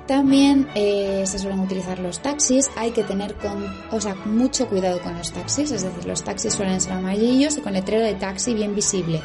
También 0.07 0.67
eh, 0.75 1.23
se 1.25 1.39
suelen 1.39 1.61
utilizar 1.61 1.99
los 1.99 2.19
taxis, 2.19 2.69
hay 2.75 2.91
que 2.91 3.03
tener 3.03 3.35
con, 3.35 3.65
o 3.91 4.01
sea, 4.01 4.15
mucho 4.15 4.67
cuidado 4.67 4.99
con 5.01 5.17
los 5.17 5.31
taxis, 5.31 5.71
es 5.71 5.83
decir, 5.83 6.05
los 6.05 6.23
taxis 6.23 6.53
suelen 6.53 6.81
ser 6.81 6.93
amarillos 6.93 7.57
y 7.57 7.61
con 7.61 7.71
letrero 7.71 8.03
de 8.03 8.15
taxi 8.15 8.53
bien 8.53 8.75
visible. 8.75 9.21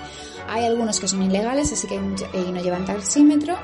Hay 0.49 0.65
algunos 0.65 1.01
que 1.01 1.09
son 1.09 1.23
ilegales, 1.23 1.73
así 1.73 1.87
que 1.87 1.95
y 1.97 2.53
no 2.53 2.61
llevan 2.63 2.85
taxímetro. 2.85 3.57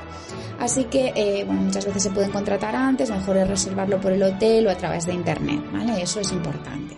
Así 0.59 0.85
que 0.85 1.11
eh, 1.15 1.43
bueno, 1.45 1.61
muchas 1.61 1.85
veces 1.85 2.03
se 2.03 2.09
pueden 2.11 2.31
contratar 2.31 2.75
antes, 2.75 3.09
mejor 3.09 3.37
es 3.37 3.47
reservarlo 3.47 3.99
por 3.99 4.11
el 4.11 4.23
hotel 4.23 4.67
o 4.67 4.71
a 4.71 4.75
través 4.75 5.05
de 5.05 5.13
internet, 5.13 5.61
¿vale? 5.71 6.01
Eso 6.01 6.19
es 6.19 6.31
importante. 6.31 6.97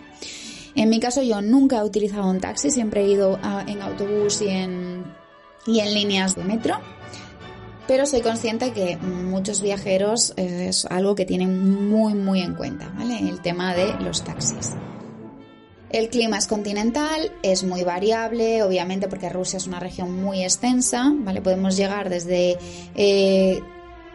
En 0.74 0.88
mi 0.88 1.00
caso 1.00 1.22
yo 1.22 1.40
nunca 1.40 1.78
he 1.78 1.82
utilizado 1.82 2.30
un 2.30 2.38
taxi, 2.38 2.70
siempre 2.70 3.02
he 3.02 3.08
ido 3.08 3.38
en 3.66 3.82
autobús 3.82 4.42
y 4.42 4.48
en, 4.48 5.04
y 5.66 5.80
en 5.80 5.92
líneas 5.92 6.36
de 6.36 6.44
metro. 6.44 6.78
Pero 7.88 8.04
soy 8.04 8.20
consciente 8.20 8.72
que 8.72 8.96
muchos 8.98 9.62
viajeros 9.62 10.34
es 10.36 10.84
algo 10.84 11.14
que 11.14 11.24
tienen 11.24 11.88
muy 11.88 12.14
muy 12.14 12.42
en 12.42 12.54
cuenta, 12.54 12.92
¿vale? 12.94 13.18
El 13.18 13.40
tema 13.40 13.74
de 13.74 13.94
los 14.00 14.22
taxis. 14.22 14.74
El 15.90 16.10
clima 16.10 16.36
es 16.36 16.46
continental, 16.46 17.32
es 17.42 17.64
muy 17.64 17.82
variable, 17.82 18.62
obviamente 18.62 19.08
porque 19.08 19.30
Rusia 19.30 19.56
es 19.56 19.66
una 19.66 19.80
región 19.80 20.20
muy 20.22 20.42
extensa, 20.42 21.10
¿vale? 21.14 21.40
Podemos 21.40 21.76
llegar 21.76 22.10
desde 22.10 22.58
eh, 22.94 23.62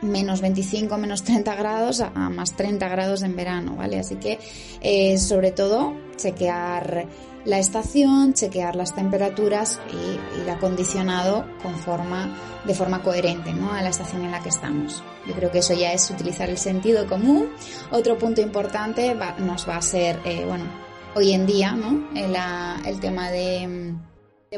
menos 0.03 0.41
25, 0.41 0.97
menos 0.97 1.23
30 1.23 1.55
grados 1.55 2.01
a, 2.01 2.11
más 2.29 2.55
30 2.55 2.87
grados 2.89 3.23
en 3.23 3.35
verano, 3.35 3.75
¿vale? 3.75 3.99
Así 3.99 4.15
que, 4.17 4.39
eh, 4.81 5.17
sobre 5.17 5.51
todo, 5.51 5.95
chequear 6.15 7.07
la 7.45 7.59
estación, 7.59 8.33
chequear 8.33 8.75
las 8.75 8.93
temperaturas 8.95 9.79
y 9.91 10.41
el 10.41 10.49
acondicionado 10.49 11.45
con 11.61 11.75
forma, 11.75 12.37
de 12.65 12.73
forma 12.73 13.01
coherente 13.01 13.51
¿no? 13.51 13.73
a 13.73 13.81
la 13.81 13.89
estación 13.89 14.23
en 14.23 14.31
la 14.31 14.41
que 14.41 14.49
estamos. 14.49 15.03
Yo 15.27 15.33
creo 15.33 15.51
que 15.51 15.59
eso 15.59 15.73
ya 15.73 15.91
es 15.91 16.09
utilizar 16.09 16.49
el 16.49 16.57
sentido 16.57 17.05
común. 17.05 17.49
Otro 17.91 18.17
punto 18.17 18.39
importante 18.41 19.13
nos 19.39 19.67
va 19.67 19.77
a 19.77 19.81
ser, 19.81 20.19
eh, 20.23 20.45
bueno, 20.47 20.65
hoy 21.15 21.33
en 21.33 21.45
día, 21.45 21.73
¿no? 21.73 22.07
El, 22.15 22.99
tema 22.99 23.29
de, 23.29 23.95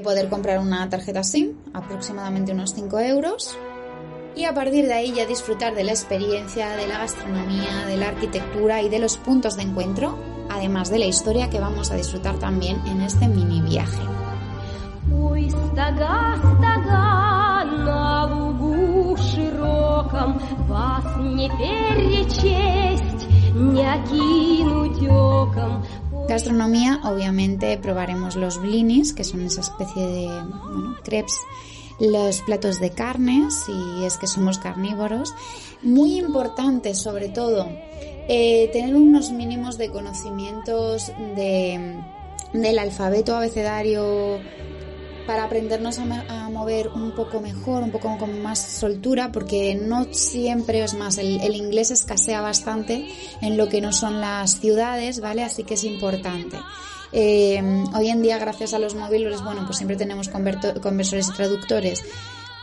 poder 0.03 0.29
comprar 0.29 0.59
una 0.59 0.89
tarjeta 0.89 1.23
SIM, 1.23 1.53
aproximadamente 1.73 2.51
unos 2.51 2.73
5 2.73 2.99
euros. 2.99 3.57
Y 4.35 4.43
a 4.45 4.53
partir 4.53 4.85
de 4.85 4.93
ahí 4.93 5.13
ya 5.13 5.25
disfrutar 5.25 5.75
de 5.75 5.85
la 5.85 5.91
experiencia, 5.91 6.75
de 6.75 6.87
la 6.87 6.97
gastronomía, 6.97 7.85
de 7.87 7.95
la 7.95 8.09
arquitectura 8.09 8.81
y 8.81 8.89
de 8.89 8.99
los 8.99 9.17
puntos 9.17 9.55
de 9.55 9.63
encuentro, 9.63 10.17
además 10.49 10.89
de 10.89 10.99
la 10.99 11.05
historia 11.05 11.49
que 11.49 11.59
vamos 11.59 11.91
a 11.91 11.95
disfrutar 11.95 12.37
también 12.37 12.81
en 12.85 13.01
este 13.01 13.27
mini 13.27 13.61
viaje. 13.61 14.01
Gastronomía, 26.27 27.01
obviamente 27.03 27.77
probaremos 27.77 28.35
los 28.35 28.59
blinis, 28.59 29.13
que 29.13 29.23
son 29.23 29.41
esa 29.45 29.61
especie 29.61 30.05
de 30.07 30.29
crepes, 31.03 31.37
los 31.99 32.41
platos 32.41 32.79
de 32.79 32.91
carne, 32.91 33.49
si 33.51 34.03
es 34.03 34.17
que 34.17 34.27
somos 34.27 34.57
carnívoros. 34.57 35.33
Muy 35.83 36.17
importante, 36.17 36.95
sobre 36.95 37.29
todo, 37.29 37.67
eh, 38.27 38.69
tener 38.73 38.95
unos 38.95 39.31
mínimos 39.31 39.77
de 39.77 39.89
conocimientos 39.89 41.11
de, 41.35 41.95
del 42.53 42.79
alfabeto 42.79 43.35
abecedario 43.35 44.39
para 45.25 45.43
aprendernos 45.43 45.99
a, 45.99 46.49
mover 46.49 46.89
un 46.89 47.13
poco 47.13 47.41
mejor, 47.41 47.83
un 47.83 47.91
poco 47.91 48.17
con 48.17 48.41
más 48.41 48.59
soltura, 48.59 49.31
porque 49.31 49.75
no 49.75 50.05
siempre 50.11 50.83
es 50.83 50.93
más, 50.93 51.17
el, 51.17 51.55
inglés 51.55 51.91
escasea 51.91 52.41
bastante 52.41 53.07
en 53.41 53.57
lo 53.57 53.67
que 53.67 53.81
no 53.81 53.91
son 53.91 54.21
las 54.21 54.59
ciudades, 54.59 55.19
¿vale? 55.19 55.43
Así 55.43 55.63
que 55.63 55.73
es 55.73 55.83
importante. 55.83 56.57
Eh, 57.11 57.61
hoy 57.93 58.09
en 58.09 58.21
día, 58.21 58.37
gracias 58.37 58.73
a 58.73 58.79
los 58.79 58.95
móviles, 58.95 59.41
bueno, 59.43 59.63
pues 59.65 59.77
siempre 59.77 59.97
tenemos 59.97 60.29
conversores 60.29 61.29
y 61.29 61.33
traductores. 61.33 62.03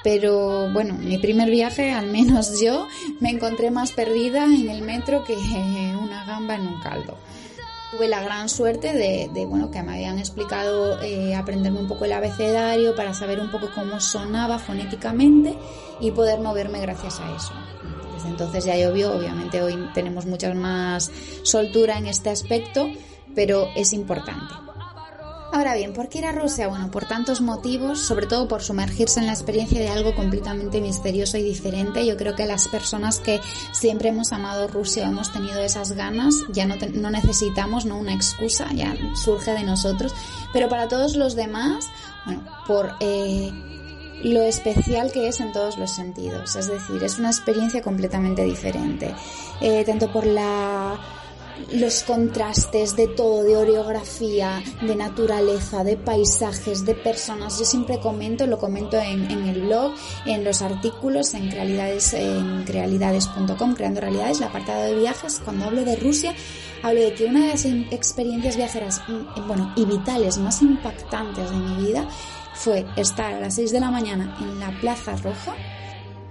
Pero 0.03 0.68
bueno, 0.72 0.94
mi 0.94 1.18
primer 1.18 1.48
viaje, 1.48 1.92
al 1.92 2.07
menos 2.07 2.61
yo, 2.61 2.88
me 3.20 3.31
encontré 3.31 3.70
más 3.70 3.92
perdida 3.92 4.44
en 4.44 4.68
el 4.68 4.83
metro 4.83 5.25
que 5.25 5.35
una 6.03 6.25
gamba 6.25 6.57
en 6.57 6.66
un 6.66 6.81
caldo 6.81 7.16
tuve 7.92 8.09
la 8.09 8.22
gran 8.22 8.48
suerte 8.48 8.94
de, 8.94 9.46
bueno, 9.46 9.70
que 9.70 9.83
me 9.83 9.92
habían 9.92 10.18
explicado 10.18 11.00
eh, 11.02 11.35
aprenderme 11.35 11.78
un 11.78 11.88
poco 11.88 12.07
el 12.07 12.12
abecedario 12.12 12.96
para 12.96 13.12
saber 13.12 13.38
un 13.38 13.50
poco 13.50 13.68
cómo 13.74 14.00
sonaba 14.00 14.59
fonéticamente 14.59 15.55
y 16.00 16.11
poder 16.11 16.40
moverme 16.40 16.81
gracias 16.81 17.20
a 17.20 17.37
eso. 17.37 17.52
Desde 18.14 18.28
entonces 18.28 18.64
ya 18.64 18.76
llovió, 18.76 19.14
obviamente 19.14 19.62
hoy 19.62 19.76
tenemos 19.92 20.24
mucha 20.24 20.52
más 20.55 21.12
soltura 21.42 21.98
en 21.98 22.07
este 22.07 22.31
aspecto, 22.31 22.88
pero 23.35 23.68
es 23.76 23.92
importante. 23.92 24.55
Ahora 25.53 25.75
bien, 25.75 25.93
¿por 25.93 26.09
qué 26.09 26.19
ir 26.19 26.25
a 26.25 26.33
Rusia? 26.33 26.67
Bueno, 26.67 26.91
por 26.91 27.05
tantos 27.05 27.43
motivos, 27.43 28.01
sobre 28.01 28.27
todo 28.27 28.49
por 28.49 28.62
sumergirse 28.62 29.21
en 29.21 29.27
la 29.27 29.35
experiencia 29.35 29.79
de 29.79 29.91
algo 29.91 30.15
completamente 30.15 30.81
misterioso 30.81 31.37
y 31.37 31.43
diferente. 31.43 32.07
Yo 32.07 32.17
creo 32.17 32.35
que 32.35 32.47
las 32.47 32.69
personas 32.69 33.19
que 33.19 33.38
siempre 33.71 34.09
hemos 34.09 34.33
amado 34.33 34.67
Rusia, 34.67 35.07
hemos 35.07 35.31
tenido 35.31 35.61
esas 35.61 35.93
ganas, 35.93 36.35
ya 36.55 36.65
no, 36.65 36.77
no 36.95 37.11
necesitamos 37.11 37.85
¿no? 37.85 37.99
una 37.99 38.15
excusa, 38.15 38.73
ya 38.73 38.95
surge 39.15 39.53
de 39.53 39.62
nosotros. 39.62 40.15
Pero 40.55 40.71
para 40.71 40.88
todos 40.88 41.17
los 41.17 41.37
demás, 41.37 41.91
bueno, 42.25 42.45
por 42.67 42.95
eh, 43.01 43.53
lo 44.25 44.41
especial 44.41 45.12
que 45.12 45.29
es 45.29 45.38
en 45.41 45.53
todos 45.53 45.77
los 45.77 45.91
sentidos. 45.91 46.57
Es 46.57 46.69
decir, 46.69 47.05
es 47.05 47.19
una 47.19 47.29
experiencia 47.29 47.83
completamente 47.83 48.43
diferente. 48.43 49.15
Eh, 49.61 49.85
tanto 49.85 50.11
por 50.11 50.25
la 50.25 50.99
los 51.73 52.03
contrastes 52.03 52.97
de 52.97 53.09
todo, 53.09 53.43
de 53.45 53.57
orografía, 53.57 54.62
de 54.81 54.95
naturaleza, 54.97 55.85
de 55.85 55.97
paisajes, 55.97 56.85
de 56.85 56.95
personas. 56.95 57.59
Yo 57.59 57.65
siempre 57.65 57.99
comento, 57.99 58.47
lo 58.47 58.59
comento 58.59 58.99
en, 58.99 59.31
el 59.31 59.62
blog, 59.62 59.95
en 60.27 60.45
los 60.45 60.62
artículos, 60.62 61.35
en 61.35 61.51
realidades, 61.51 62.15
en 62.15 62.67
realidades.com, 62.67 63.75
creando 63.75 64.01
realidades, 64.01 64.38
el 64.38 64.45
apartado 64.45 64.85
de 64.85 64.95
viajes. 64.95 65.41
Cuando 65.45 65.67
hablo 65.67 65.85
de 65.85 65.97
Rusia, 65.97 66.35
hablo 66.83 67.01
de 67.01 67.15
que 67.15 67.25
una 67.25 67.41
de 67.41 67.49
las 67.49 67.65
experiencias 67.65 68.57
viajeras, 68.57 69.03
mm, 69.09 69.47
bueno, 69.47 69.73
y 69.77 69.85
vitales 69.85 70.38
más 70.38 70.62
impactantes 70.62 71.51
de 71.51 71.57
mi 71.57 71.87
vida 71.87 72.09
fue 72.55 72.87
estar 72.97 73.35
a 73.35 73.41
las 73.41 73.55
6 73.55 73.73
de 73.73 73.81
la 73.81 73.91
mañana 73.91 74.37
en 74.41 74.61
la 74.61 74.79
Plaza 74.81 75.17
Roja, 75.17 75.55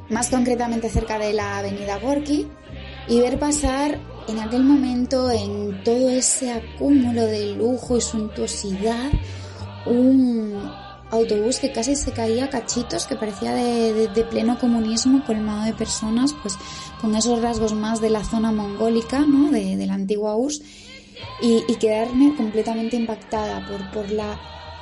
más 0.10 0.30
concretamente 0.30 0.90
cerca 0.90 1.18
de 1.18 1.34
la 1.34 1.60
Avenida 1.60 1.98
Gorky, 2.00 2.48
y 3.08 3.20
ver 3.20 3.40
pasar 3.40 4.00
en 4.28 4.40
aquel 4.40 4.64
momento, 4.64 5.30
en 5.32 5.84
todo 5.84 6.10
ese 6.10 6.52
acúmulo 6.52 7.26
de 7.26 7.56
lujo 7.56 7.98
y 7.98 8.02
suntuosidad, 8.02 9.12
un 9.86 10.72
autobús 11.12 11.60
que 11.60 11.72
casi 11.72 11.96
se 11.96 12.12
caía 12.12 12.50
cachitos, 12.50 13.06
que 13.06 13.16
parecía 13.16 13.54
de, 13.54 14.26
pleno 14.30 14.58
comunismo, 14.58 15.24
colmado 15.26 15.66
de 15.66 15.74
personas, 15.74 16.34
pues 16.42 16.58
con 17.02 17.16
esos 17.16 17.42
rasgos 17.42 17.74
más 17.74 18.00
de 18.00 18.10
la 18.10 18.24
zona 18.24 18.52
mongólica, 18.52 19.20
¿no? 19.20 19.52
de, 19.52 19.86
la 19.86 19.94
antigua 19.94 20.36
URSS, 20.36 20.62
y, 21.42 21.76
quedarme 21.76 22.36
completamente 22.36 22.96
impactada 22.96 23.68
por, 23.68 23.92
por 23.92 24.12
la 24.12 24.40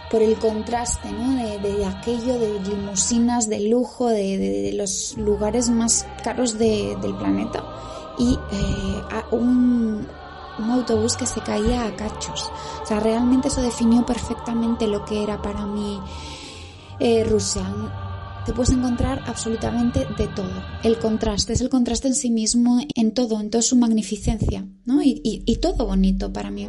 por 0.10 0.24
el 0.24 0.40
contraste 0.40 1.12
¿no? 1.12 1.36
de, 1.36 1.86
aquello 1.86 2.40
de 2.40 2.60
limusinas 2.62 3.48
de 3.48 3.70
lujo 3.70 4.08
de, 4.08 4.72
los 4.74 5.16
lugares 5.18 5.70
más 5.70 6.08
caros 6.24 6.58
del 6.58 7.16
planeta 7.20 7.64
y 8.20 8.38
eh, 8.52 9.02
un, 9.32 10.06
autobús 10.60 11.16
que 11.16 11.26
se 11.26 11.40
caía 11.42 11.86
a 11.86 11.96
cachos. 11.96 12.52
O 12.84 12.86
sea, 12.86 13.00
realmente 13.00 13.48
eso 13.48 13.62
definió 13.62 14.06
perfectamente 14.06 14.88
lo 14.88 15.06
que 15.06 15.24
era 15.24 15.42
para 15.42 15.66
mí 15.66 16.00
eh, 17.00 17.24
Rusia. 17.24 17.64
Te 18.46 18.54
puedes 18.54 18.72
encontrar 18.72 19.24
absolutamente 19.26 20.06
de 20.18 20.28
todo. 20.28 20.52
El 20.84 21.00
contraste, 21.00 21.54
es 21.54 21.62
el 21.62 21.70
contraste 21.70 22.10
en 22.10 22.16
sí 22.16 22.30
mismo, 22.30 22.80
en 22.96 23.14
todo, 23.14 23.40
en 23.40 23.50
toda 23.50 23.62
su 23.62 23.76
magnificencia, 23.76 24.66
¿no? 24.86 25.02
Y, 25.02 25.22
y 25.24 25.56
todo 25.58 25.86
bonito 25.86 26.32
para 26.34 26.52
mí. 26.52 26.68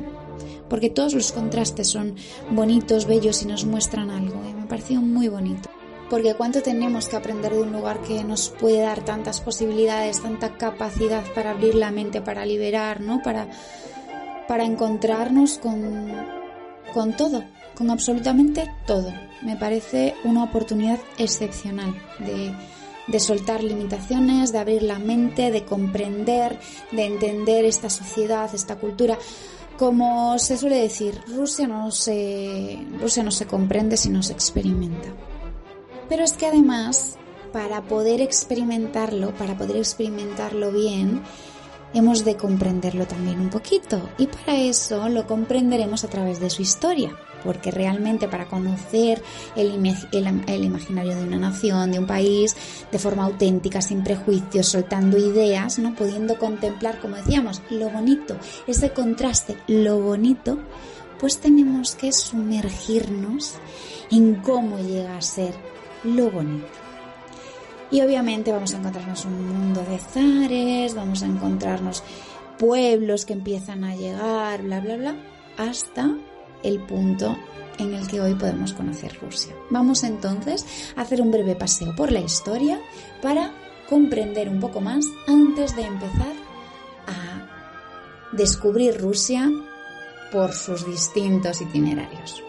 Porque 0.68 0.90
todos 0.90 1.14
los 1.14 1.32
contrastes 1.32 1.88
son 1.88 2.14
bonitos, 2.50 3.06
bellos 3.06 3.42
y 3.42 3.46
nos 3.46 3.64
muestran 3.64 4.10
algo. 4.10 4.40
Y 4.48 4.54
me 4.54 4.66
pareció 4.66 5.00
muy 5.00 5.28
bonito 5.28 5.68
porque 6.10 6.34
cuánto 6.34 6.60
tenemos 6.60 7.06
que 7.06 7.16
aprender 7.16 7.52
de 7.52 7.62
un 7.62 7.72
lugar 7.72 8.02
que 8.02 8.24
nos 8.24 8.50
puede 8.50 8.80
dar 8.80 9.04
tantas 9.04 9.40
posibilidades, 9.40 10.20
tanta 10.20 10.56
capacidad 10.58 11.24
para 11.34 11.52
abrir 11.52 11.76
la 11.76 11.92
mente, 11.92 12.20
para 12.20 12.44
liberar, 12.44 13.00
¿no? 13.00 13.22
Para, 13.22 13.48
para 14.48 14.64
encontrarnos 14.64 15.58
con, 15.58 16.12
con 16.92 17.16
todo, 17.16 17.44
con 17.76 17.90
absolutamente 17.90 18.68
todo. 18.86 19.12
Me 19.42 19.56
parece 19.56 20.16
una 20.24 20.42
oportunidad 20.42 20.98
excepcional 21.16 21.94
de, 22.18 22.52
de 23.06 23.20
soltar 23.20 23.62
limitaciones, 23.62 24.50
de 24.50 24.58
abrir 24.58 24.82
la 24.82 24.98
mente, 24.98 25.52
de 25.52 25.64
comprender, 25.64 26.58
de 26.90 27.04
entender 27.04 27.64
esta 27.64 27.88
sociedad, 27.88 28.52
esta 28.52 28.76
cultura. 28.76 29.16
Como 29.78 30.36
se 30.40 30.58
suele 30.58 30.82
decir, 30.82 31.22
Rusia 31.28 31.68
no 31.68 31.92
se, 31.92 32.84
Rusia 33.00 33.22
no 33.22 33.30
se 33.30 33.46
comprende 33.46 33.96
si 33.96 34.10
no 34.10 34.24
se 34.24 34.32
experimenta. 34.32 35.08
Pero 36.10 36.24
es 36.24 36.32
que 36.32 36.46
además, 36.46 37.16
para 37.52 37.82
poder 37.82 38.20
experimentarlo, 38.20 39.32
para 39.36 39.56
poder 39.56 39.76
experimentarlo 39.76 40.72
bien, 40.72 41.22
hemos 41.94 42.24
de 42.24 42.36
comprenderlo 42.36 43.06
también 43.06 43.38
un 43.38 43.48
poquito. 43.48 44.10
Y 44.18 44.26
para 44.26 44.58
eso 44.58 45.08
lo 45.08 45.24
comprenderemos 45.28 46.02
a 46.02 46.08
través 46.08 46.40
de 46.40 46.50
su 46.50 46.62
historia. 46.62 47.16
Porque 47.44 47.70
realmente 47.70 48.26
para 48.26 48.48
conocer 48.48 49.22
el, 49.54 49.72
imaginario 49.72 51.14
de 51.14 51.22
una 51.22 51.38
nación, 51.38 51.92
de 51.92 52.00
un 52.00 52.08
país, 52.08 52.56
de 52.90 52.98
forma 52.98 53.24
auténtica, 53.24 53.80
sin 53.80 54.02
prejuicios, 54.02 54.66
soltando 54.66 55.16
ideas, 55.16 55.78
¿no? 55.78 55.94
pudiendo 55.94 56.38
contemplar, 56.38 56.98
como 56.98 57.16
decíamos, 57.16 57.62
lo 57.70 57.88
bonito, 57.88 58.36
ese 58.66 58.90
contraste, 58.90 59.56
lo 59.68 60.00
bonito, 60.00 60.58
pues 61.20 61.38
tenemos 61.38 61.94
que 61.94 62.12
sumergirnos 62.12 63.54
en 64.10 64.34
cómo 64.34 64.78
llega 64.78 65.16
a 65.16 65.22
ser 65.22 65.54
lo 66.04 66.30
bonito. 66.30 66.66
Y 67.90 68.00
obviamente 68.02 68.52
vamos 68.52 68.72
a 68.74 68.78
encontrarnos 68.78 69.24
un 69.24 69.48
mundo 69.48 69.82
de 69.82 69.98
zares, 69.98 70.94
vamos 70.94 71.22
a 71.22 71.26
encontrarnos 71.26 72.04
pueblos 72.58 73.24
que 73.24 73.32
empiezan 73.32 73.84
a 73.84 73.96
llegar, 73.96 74.62
bla, 74.62 74.80
bla, 74.80 74.96
bla, 74.96 75.16
hasta 75.56 76.14
el 76.62 76.80
punto 76.80 77.36
en 77.78 77.94
el 77.94 78.06
que 78.06 78.20
hoy 78.20 78.34
podemos 78.34 78.72
conocer 78.74 79.18
Rusia. 79.20 79.54
Vamos 79.70 80.04
entonces 80.04 80.92
a 80.94 81.02
hacer 81.02 81.20
un 81.20 81.30
breve 81.30 81.56
paseo 81.56 81.94
por 81.96 82.12
la 82.12 82.20
historia 82.20 82.80
para 83.22 83.52
comprender 83.88 84.48
un 84.48 84.60
poco 84.60 84.80
más 84.80 85.04
antes 85.26 85.74
de 85.74 85.82
empezar 85.82 86.34
a 87.06 88.36
descubrir 88.36 89.00
Rusia 89.00 89.50
por 90.30 90.52
sus 90.52 90.86
distintos 90.86 91.60
itinerarios. 91.60 92.44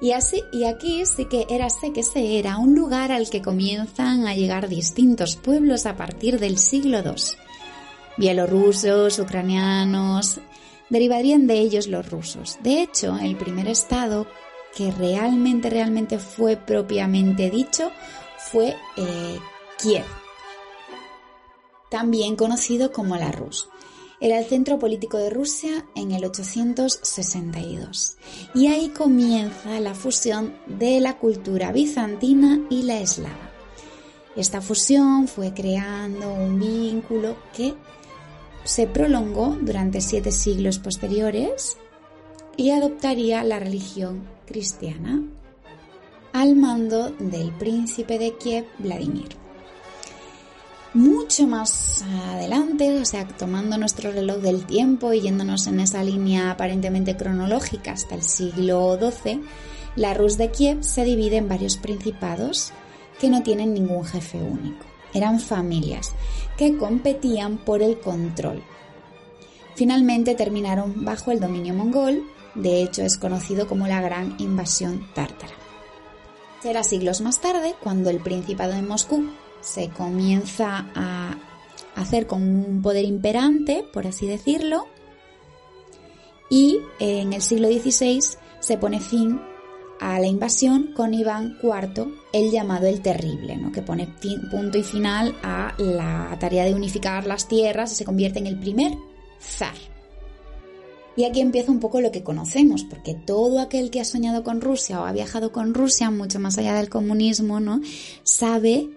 Y 0.00 0.12
así, 0.12 0.42
y 0.52 0.64
aquí 0.64 1.06
sí 1.06 1.26
que 1.26 1.46
era 1.48 1.70
sé 1.70 1.92
que 1.92 2.02
se 2.02 2.38
era 2.38 2.58
un 2.58 2.74
lugar 2.74 3.12
al 3.12 3.30
que 3.30 3.42
comienzan 3.42 4.26
a 4.26 4.34
llegar 4.34 4.68
distintos 4.68 5.36
pueblos 5.36 5.86
a 5.86 5.96
partir 5.96 6.38
del 6.38 6.58
siglo 6.58 6.98
II. 6.98 7.14
Bielorrusos, 8.16 9.18
ucranianos, 9.18 10.40
derivarían 10.90 11.46
de 11.46 11.58
ellos 11.58 11.86
los 11.86 12.10
rusos. 12.10 12.58
De 12.62 12.82
hecho, 12.82 13.16
el 13.18 13.36
primer 13.36 13.68
estado 13.68 14.26
que 14.76 14.90
realmente, 14.90 15.70
realmente 15.70 16.18
fue 16.18 16.56
propiamente 16.56 17.50
dicho 17.50 17.90
fue 18.36 18.76
eh, 18.96 19.38
Kiev, 19.78 20.04
también 21.90 22.36
conocido 22.36 22.92
como 22.92 23.16
la 23.16 23.32
Rus. 23.32 23.68
Era 24.24 24.38
el 24.38 24.46
centro 24.46 24.78
político 24.78 25.18
de 25.18 25.28
Rusia 25.28 25.84
en 25.94 26.12
el 26.12 26.24
862 26.24 28.16
y 28.54 28.68
ahí 28.68 28.88
comienza 28.88 29.78
la 29.80 29.94
fusión 29.94 30.54
de 30.66 30.98
la 31.00 31.18
cultura 31.18 31.72
bizantina 31.72 32.58
y 32.70 32.84
la 32.84 33.00
eslava. 33.00 33.50
Esta 34.34 34.62
fusión 34.62 35.28
fue 35.28 35.52
creando 35.52 36.32
un 36.32 36.58
vínculo 36.58 37.36
que 37.54 37.74
se 38.64 38.86
prolongó 38.86 39.58
durante 39.60 40.00
siete 40.00 40.32
siglos 40.32 40.78
posteriores 40.78 41.76
y 42.56 42.70
adoptaría 42.70 43.44
la 43.44 43.58
religión 43.58 44.26
cristiana 44.46 45.22
al 46.32 46.56
mando 46.56 47.10
del 47.10 47.52
príncipe 47.58 48.18
de 48.18 48.38
Kiev, 48.38 48.64
Vladimir 48.78 49.43
mucho 50.94 51.46
más 51.48 52.04
adelante, 52.30 53.00
o 53.00 53.04
sea, 53.04 53.26
tomando 53.26 53.76
nuestro 53.76 54.12
reloj 54.12 54.38
del 54.38 54.64
tiempo 54.64 55.12
y 55.12 55.20
yéndonos 55.20 55.66
en 55.66 55.80
esa 55.80 56.02
línea 56.04 56.52
aparentemente 56.52 57.16
cronológica 57.16 57.92
hasta 57.92 58.14
el 58.14 58.22
siglo 58.22 58.96
XII, 58.98 59.42
la 59.96 60.14
Rus 60.14 60.38
de 60.38 60.50
Kiev 60.50 60.82
se 60.82 61.04
divide 61.04 61.36
en 61.36 61.48
varios 61.48 61.76
principados 61.76 62.72
que 63.20 63.28
no 63.28 63.42
tienen 63.42 63.74
ningún 63.74 64.04
jefe 64.04 64.38
único. 64.38 64.86
Eran 65.12 65.40
familias 65.40 66.12
que 66.56 66.76
competían 66.76 67.58
por 67.58 67.82
el 67.82 67.98
control. 68.00 68.62
Finalmente 69.74 70.34
terminaron 70.34 71.04
bajo 71.04 71.32
el 71.32 71.40
dominio 71.40 71.74
mongol, 71.74 72.22
de 72.54 72.82
hecho 72.82 73.02
es 73.02 73.18
conocido 73.18 73.66
como 73.66 73.88
la 73.88 74.00
Gran 74.00 74.36
Invasión 74.38 75.08
Tártara. 75.14 75.54
Será 76.62 76.84
siglos 76.84 77.20
más 77.20 77.40
tarde 77.40 77.74
cuando 77.82 78.10
el 78.10 78.20
Principado 78.20 78.72
de 78.72 78.82
Moscú 78.82 79.24
se 79.64 79.88
comienza 79.88 80.86
a 80.94 81.36
hacer 81.96 82.26
con 82.26 82.42
un 82.42 82.82
poder 82.82 83.04
imperante, 83.04 83.84
por 83.92 84.06
así 84.06 84.26
decirlo, 84.26 84.86
y 86.50 86.78
en 87.00 87.32
el 87.32 87.42
siglo 87.42 87.68
XVI 87.68 88.20
se 88.60 88.78
pone 88.78 89.00
fin 89.00 89.40
a 90.00 90.18
la 90.18 90.26
invasión 90.26 90.92
con 90.94 91.14
Iván 91.14 91.56
IV, 91.62 92.12
el 92.32 92.50
llamado 92.50 92.86
el 92.86 93.00
Terrible, 93.00 93.56
¿no? 93.56 93.72
que 93.72 93.80
pone 93.80 94.08
punto 94.50 94.76
y 94.76 94.82
final 94.82 95.34
a 95.42 95.74
la 95.78 96.36
tarea 96.38 96.64
de 96.64 96.74
unificar 96.74 97.26
las 97.26 97.48
tierras 97.48 97.92
y 97.92 97.94
se 97.94 98.04
convierte 98.04 98.38
en 98.38 98.46
el 98.46 98.58
primer 98.58 98.92
zar. 99.40 99.74
Y 101.16 101.24
aquí 101.24 101.40
empieza 101.40 101.70
un 101.70 101.78
poco 101.78 102.00
lo 102.00 102.10
que 102.10 102.24
conocemos, 102.24 102.82
porque 102.84 103.14
todo 103.14 103.60
aquel 103.60 103.90
que 103.90 104.00
ha 104.00 104.04
soñado 104.04 104.42
con 104.42 104.60
Rusia 104.60 105.00
o 105.00 105.04
ha 105.04 105.12
viajado 105.12 105.52
con 105.52 105.72
Rusia, 105.72 106.10
mucho 106.10 106.40
más 106.40 106.58
allá 106.58 106.74
del 106.74 106.90
comunismo, 106.90 107.60
¿no? 107.60 107.80
sabe 108.24 108.90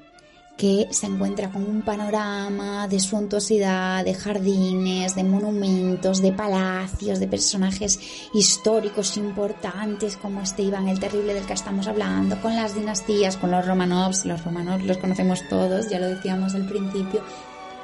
que 0.57 0.87
se 0.89 1.05
encuentra 1.05 1.51
con 1.51 1.63
un 1.63 1.83
panorama 1.83 2.87
de 2.87 2.99
suntuosidad, 2.99 4.03
de 4.03 4.15
jardines, 4.15 5.15
de 5.15 5.23
monumentos, 5.23 6.21
de 6.21 6.33
palacios, 6.33 7.19
de 7.19 7.27
personajes 7.27 7.99
históricos 8.33 9.17
importantes 9.17 10.17
como 10.17 10.41
este 10.41 10.63
Iván 10.63 10.87
el 10.87 10.99
Terrible 10.99 11.35
del 11.35 11.45
que 11.45 11.53
estamos 11.53 11.87
hablando, 11.87 12.41
con 12.41 12.55
las 12.55 12.73
dinastías, 12.73 13.37
con 13.37 13.51
los 13.51 13.65
Romanovs, 13.67 14.25
los 14.25 14.43
Romanovs 14.43 14.83
los 14.83 14.97
conocemos 14.97 15.47
todos, 15.47 15.89
ya 15.89 15.99
lo 15.99 16.07
decíamos 16.07 16.55
al 16.55 16.67
principio, 16.67 17.21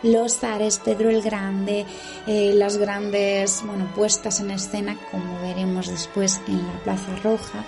los 0.01 0.39
zares, 0.39 0.79
Pedro 0.83 1.11
el 1.11 1.21
Grande, 1.21 1.85
eh, 2.27 2.53
las 2.55 2.77
grandes 2.77 3.61
bueno, 3.65 3.89
puestas 3.95 4.39
en 4.39 4.51
escena, 4.51 4.97
como 5.11 5.39
veremos 5.41 5.87
después 5.87 6.41
en 6.47 6.57
la 6.57 6.83
Plaza 6.83 7.15
Roja, 7.23 7.63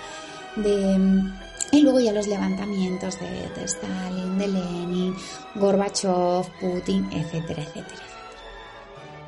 de, 0.56 1.22
y 1.72 1.80
luego 1.80 2.00
ya 2.00 2.12
los 2.12 2.26
levantamientos 2.26 3.18
de, 3.20 3.64
Stalin, 3.64 4.38
de 4.38 4.48
Lenin, 4.48 5.14
Gorbachev, 5.54 6.46
Putin, 6.60 7.08
etcétera, 7.12 7.62
etcétera. 7.62 8.02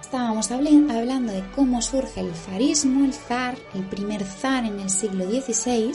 Estábamos 0.01 0.51
hablando 0.51 1.35
de 1.35 1.44
cómo 1.55 1.83
surge 1.83 2.20
el 2.20 2.35
zarismo, 2.35 3.05
el 3.05 3.12
zar, 3.12 3.59
el 3.74 3.85
primer 3.85 4.24
zar 4.24 4.64
en 4.64 4.81
el 4.81 4.88
siglo 4.88 5.27
XVI, 5.31 5.92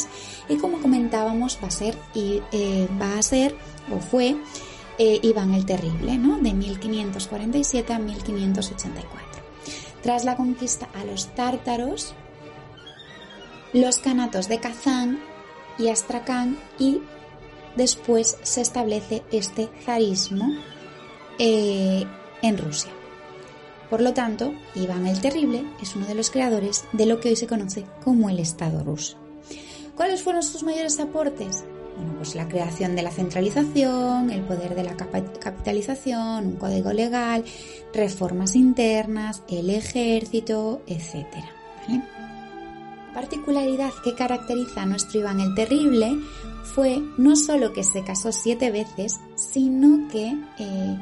y 0.50 0.58
como 0.58 0.80
comentábamos 0.80 1.58
va 1.64 1.70
a 1.70 1.72
ser, 1.72 1.98
eh, 2.14 2.88
va 3.02 3.18
a 3.18 3.24
ser 3.24 3.56
o 3.92 4.00
fue 4.00 4.36
eh, 5.00 5.20
Iván 5.24 5.56
el 5.56 5.66
Terrible, 5.66 6.18
¿no? 6.20 6.38
de 6.38 6.54
1547 6.54 7.92
a 7.92 7.98
1584. 7.98 9.44
Tras 10.04 10.26
la 10.26 10.36
conquista 10.36 10.88
a 10.94 11.06
los 11.06 11.34
tártaros, 11.34 12.14
los 13.74 13.98
canatos 13.98 14.48
de 14.48 14.60
Kazán 14.60 15.20
y 15.78 15.90
Astrakán 15.90 16.58
y 16.80 17.02
después 17.76 18.38
se 18.44 18.62
establece 18.62 19.24
este 19.32 19.70
zarismo 19.84 20.54
eh, 21.40 22.06
en 22.42 22.58
Rusia. 22.58 22.92
Por 23.90 24.02
lo 24.02 24.14
tanto, 24.14 24.54
Iván 24.76 25.06
el 25.06 25.22
Terrible 25.22 25.66
es 25.82 25.96
uno 25.96 26.08
de 26.08 26.16
los 26.16 26.32
creadores 26.32 26.86
de 26.94 27.06
lo 27.06 27.20
que 27.20 27.30
hoy 27.30 27.36
se 27.36 27.48
conoce 27.48 27.86
como 28.04 28.30
el 28.30 28.40
Estado 28.40 28.84
ruso. 28.84 29.18
¿Cuáles 29.96 30.24
fueron 30.24 30.42
sus 30.42 30.64
mayores 30.64 31.00
aportes? 31.00 31.64
Bueno, 31.96 32.14
pues 32.18 32.34
la 32.34 32.48
creación 32.48 32.96
de 32.96 33.04
la 33.04 33.12
centralización, 33.12 34.32
el 34.32 34.42
poder 34.42 34.74
de 34.74 34.84
la 34.84 34.98
capitalización, 34.98 36.48
un 36.48 36.56
código 36.56 36.92
legal, 36.92 37.44
reformas 37.94 38.56
internas, 38.56 39.44
el 39.48 39.70
ejército, 39.70 40.82
etc. 40.88 41.28
Particularidad 43.14 43.92
que 44.04 44.16
caracteriza 44.16 44.82
a 44.82 44.86
nuestro 44.86 45.20
Iván 45.20 45.40
el 45.40 45.54
Terrible 45.54 46.20
fue 46.64 47.02
no 47.18 47.36
solo 47.36 47.74
que 47.74 47.84
se 47.84 48.04
casó 48.04 48.32
siete 48.32 48.72
veces, 48.72 49.20
sino 49.36 50.08
que 50.10 50.36
eh, 50.58 50.98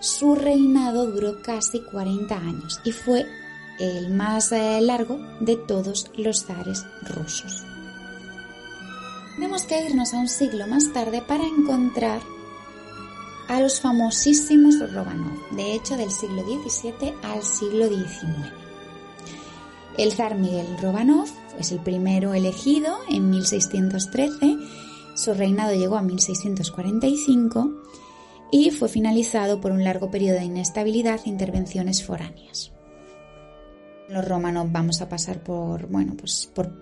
su 0.00 0.34
reinado 0.34 1.06
duró 1.06 1.40
casi 1.42 1.80
40 1.80 2.36
años 2.36 2.80
y 2.84 2.92
fue 2.92 3.26
el 3.78 4.10
más 4.10 4.52
eh, 4.52 4.80
largo 4.82 5.18
de 5.40 5.56
todos 5.56 6.10
los 6.16 6.44
zares 6.44 6.84
rusos. 7.02 7.64
Tenemos 9.36 9.62
que 9.64 9.86
irnos 9.86 10.12
a 10.12 10.18
un 10.18 10.28
siglo 10.28 10.66
más 10.66 10.92
tarde 10.92 11.22
para 11.26 11.44
encontrar 11.44 12.20
a 13.48 13.60
los 13.60 13.80
famosísimos 13.80 14.78
Romanov, 14.92 15.50
de 15.52 15.74
hecho 15.74 15.96
del 15.96 16.10
siglo 16.10 16.42
XVII 16.42 17.14
al 17.22 17.42
siglo 17.42 17.88
XIX. 17.88 18.59
El 19.98 20.12
zar 20.12 20.36
Miguel 20.36 20.66
Romanov 20.80 21.28
es 21.58 21.72
el 21.72 21.80
primero 21.80 22.32
elegido 22.34 22.96
en 23.08 23.30
1613, 23.30 24.56
su 25.14 25.34
reinado 25.34 25.74
llegó 25.74 25.96
a 25.96 26.02
1645 26.02 27.70
y 28.50 28.70
fue 28.70 28.88
finalizado 28.88 29.60
por 29.60 29.72
un 29.72 29.84
largo 29.84 30.10
periodo 30.10 30.38
de 30.38 30.44
inestabilidad 30.44 31.20
e 31.24 31.28
intervenciones 31.28 32.04
foráneas. 32.04 32.72
Los 34.08 34.26
romanos 34.26 34.66
vamos 34.72 35.02
a 35.02 35.08
pasar 35.08 35.42
por, 35.42 35.86
bueno, 35.86 36.14
pues 36.16 36.50
por 36.52 36.72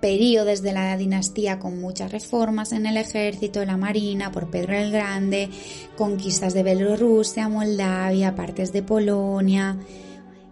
periodos 0.00 0.62
de 0.62 0.72
la 0.72 0.96
dinastía 0.96 1.58
con 1.58 1.80
muchas 1.80 2.12
reformas 2.12 2.72
en 2.72 2.86
el 2.86 2.96
ejército, 2.96 3.64
la 3.64 3.76
marina, 3.76 4.30
por 4.30 4.50
Pedro 4.50 4.74
el 4.74 4.92
Grande, 4.92 5.48
conquistas 5.96 6.54
de 6.54 6.62
Bielorrusia, 6.62 7.48
Moldavia, 7.48 8.34
partes 8.34 8.72
de 8.72 8.82
Polonia, 8.82 9.78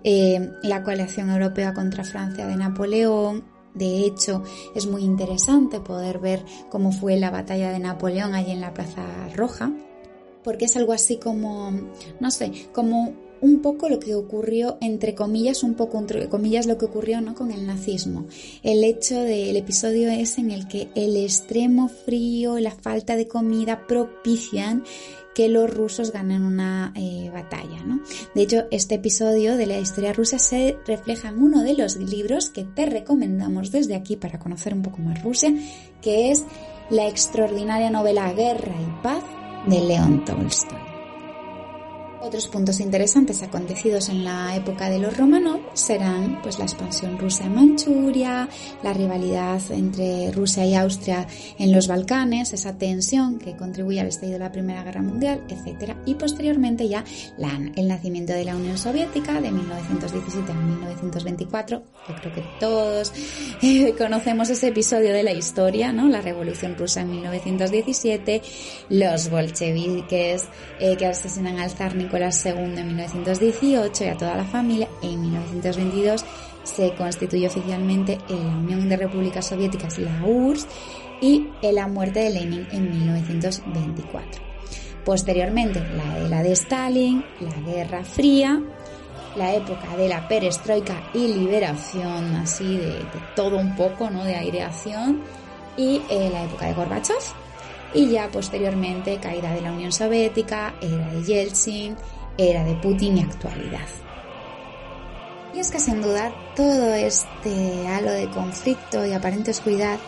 eh, 0.04 0.52
la 0.62 0.82
coalición 0.82 1.30
europea 1.30 1.74
contra 1.74 2.04
Francia 2.04 2.46
de 2.46 2.56
Napoleón. 2.56 3.44
De 3.74 4.04
hecho, 4.04 4.44
es 4.74 4.86
muy 4.86 5.02
interesante 5.02 5.80
poder 5.80 6.20
ver 6.20 6.44
cómo 6.70 6.92
fue 6.92 7.16
la 7.16 7.30
batalla 7.30 7.72
de 7.72 7.80
Napoleón 7.80 8.34
allí 8.34 8.52
en 8.52 8.60
la 8.60 8.72
Plaza 8.72 9.02
Roja, 9.34 9.72
porque 10.44 10.66
es 10.66 10.76
algo 10.76 10.92
así 10.92 11.16
como, 11.16 11.72
no 12.20 12.30
sé, 12.30 12.52
como 12.72 13.14
un 13.44 13.60
poco 13.60 13.88
lo 13.88 13.98
que 13.98 14.14
ocurrió, 14.14 14.78
entre 14.80 15.14
comillas, 15.14 15.62
un 15.62 15.74
poco 15.74 15.98
entre 15.98 16.28
comillas 16.28 16.66
lo 16.66 16.78
que 16.78 16.86
ocurrió 16.86 17.20
¿no? 17.20 17.34
con 17.34 17.50
el 17.50 17.66
nazismo. 17.66 18.26
El 18.62 18.82
hecho 18.84 19.20
del 19.20 19.56
episodio 19.56 20.10
es 20.10 20.38
en 20.38 20.50
el 20.50 20.66
que 20.66 20.88
el 20.94 21.16
extremo 21.16 21.88
frío, 21.88 22.58
la 22.58 22.70
falta 22.70 23.16
de 23.16 23.28
comida 23.28 23.86
propician 23.86 24.84
que 25.34 25.48
los 25.48 25.72
rusos 25.72 26.12
ganen 26.12 26.44
una 26.44 26.92
eh, 26.94 27.30
batalla. 27.32 27.82
¿no? 27.84 28.00
De 28.34 28.42
hecho, 28.42 28.64
este 28.70 28.96
episodio 28.96 29.56
de 29.56 29.66
la 29.66 29.78
historia 29.78 30.12
rusa 30.12 30.38
se 30.38 30.78
refleja 30.86 31.28
en 31.28 31.42
uno 31.42 31.62
de 31.62 31.74
los 31.74 31.96
libros 31.96 32.50
que 32.50 32.64
te 32.64 32.86
recomendamos 32.86 33.70
desde 33.70 33.94
aquí 33.94 34.16
para 34.16 34.38
conocer 34.38 34.74
un 34.74 34.82
poco 34.82 34.98
más 34.98 35.22
Rusia, 35.22 35.52
que 36.00 36.30
es 36.30 36.44
la 36.90 37.08
extraordinaria 37.08 37.90
novela 37.90 38.32
Guerra 38.32 38.74
y 38.80 39.02
Paz 39.02 39.24
de 39.66 39.80
León 39.80 40.24
Tolstoy. 40.24 40.93
Otros 42.24 42.48
puntos 42.48 42.80
interesantes 42.80 43.42
acontecidos 43.42 44.08
en 44.08 44.24
la 44.24 44.56
época 44.56 44.88
de 44.88 44.98
los 44.98 45.14
Romanov 45.14 45.60
serán 45.74 46.40
pues, 46.40 46.58
la 46.58 46.64
expansión 46.64 47.18
rusa 47.18 47.44
en 47.44 47.54
Manchuria, 47.54 48.48
la 48.82 48.94
rivalidad 48.94 49.60
entre 49.70 50.32
Rusia 50.32 50.64
y 50.64 50.74
Austria 50.74 51.26
en 51.58 51.70
los 51.70 51.86
Balcanes, 51.86 52.54
esa 52.54 52.78
tensión 52.78 53.38
que 53.38 53.54
contribuye 53.58 54.00
al 54.00 54.06
estallido 54.06 54.38
de 54.38 54.44
la 54.44 54.52
Primera 54.52 54.82
Guerra 54.82 55.02
Mundial, 55.02 55.44
etc. 55.50 55.96
Y 56.06 56.14
posteriormente 56.14 56.88
ya 56.88 57.04
el 57.76 57.88
nacimiento 57.88 58.32
de 58.32 58.46
la 58.46 58.56
Unión 58.56 58.78
Soviética 58.78 59.38
de 59.42 59.50
1917 59.50 60.50
a 60.50 60.54
1924. 60.54 61.82
Yo 62.08 62.14
creo 62.22 62.34
que 62.34 62.44
todos 62.58 63.12
eh, 63.60 63.94
conocemos 63.98 64.48
ese 64.48 64.68
episodio 64.68 65.12
de 65.12 65.24
la 65.24 65.32
historia, 65.32 65.92
¿no? 65.92 66.08
La 66.08 66.22
Revolución 66.22 66.74
Rusa 66.74 67.02
en 67.02 67.10
1917, 67.10 68.40
los 68.88 69.28
bolcheviques 69.28 70.44
eh, 70.80 70.96
que 70.96 71.04
asesinan 71.04 71.58
al 71.58 71.70
zar 71.70 71.94
Nicolás 71.94 72.13
II 72.22 72.78
en 72.78 72.86
1918 72.88 74.04
y 74.04 74.08
a 74.08 74.16
toda 74.16 74.36
la 74.36 74.44
familia. 74.44 74.88
En 75.02 75.20
1922 75.20 76.24
se 76.62 76.94
constituye 76.94 77.46
oficialmente 77.46 78.18
la 78.28 78.36
Unión 78.36 78.88
de 78.88 78.96
Repúblicas 78.96 79.46
Soviéticas, 79.46 79.98
la 79.98 80.24
URSS, 80.24 80.66
y 81.20 81.48
la 81.62 81.86
muerte 81.86 82.20
de 82.20 82.30
Lenin 82.30 82.66
en 82.70 82.90
1924. 82.90 84.42
Posteriormente, 85.04 85.80
la 85.96 86.18
era 86.18 86.42
de 86.42 86.52
Stalin, 86.52 87.24
la 87.40 87.72
Guerra 87.72 88.04
Fría, 88.04 88.60
la 89.36 89.54
época 89.54 89.96
de 89.96 90.08
la 90.08 90.26
perestroika 90.28 91.10
y 91.12 91.28
liberación, 91.28 92.36
así 92.36 92.76
de, 92.76 92.94
todo 93.34 93.56
un 93.56 93.74
poco, 93.76 94.10
¿no? 94.10 94.24
De 94.24 94.34
aireación, 94.34 95.22
y 95.76 96.02
eh, 96.10 96.30
la 96.32 96.44
época 96.44 96.66
de 96.66 96.74
Gorbachev, 96.74 97.16
y 97.94 98.10
ya 98.10 98.28
posteriormente 98.28 99.18
caída 99.18 99.52
de 99.52 99.62
la 99.62 99.72
Unión 99.72 99.92
Soviética, 99.92 100.74
era 100.80 101.08
de 101.12 101.22
Yeltsin, 101.22 101.96
era 102.36 102.64
de 102.64 102.74
Putin 102.74 103.18
y 103.18 103.20
actualidad. 103.22 103.86
Y 105.54 105.60
es 105.60 105.70
que 105.70 105.78
sin 105.78 106.02
duda 106.02 106.34
todo 106.56 106.92
este 106.94 107.86
halo 107.86 108.10
de 108.10 108.28
conflicto 108.28 109.06
y 109.06 109.12
aparente 109.12 109.52
oscuridad 109.52 109.98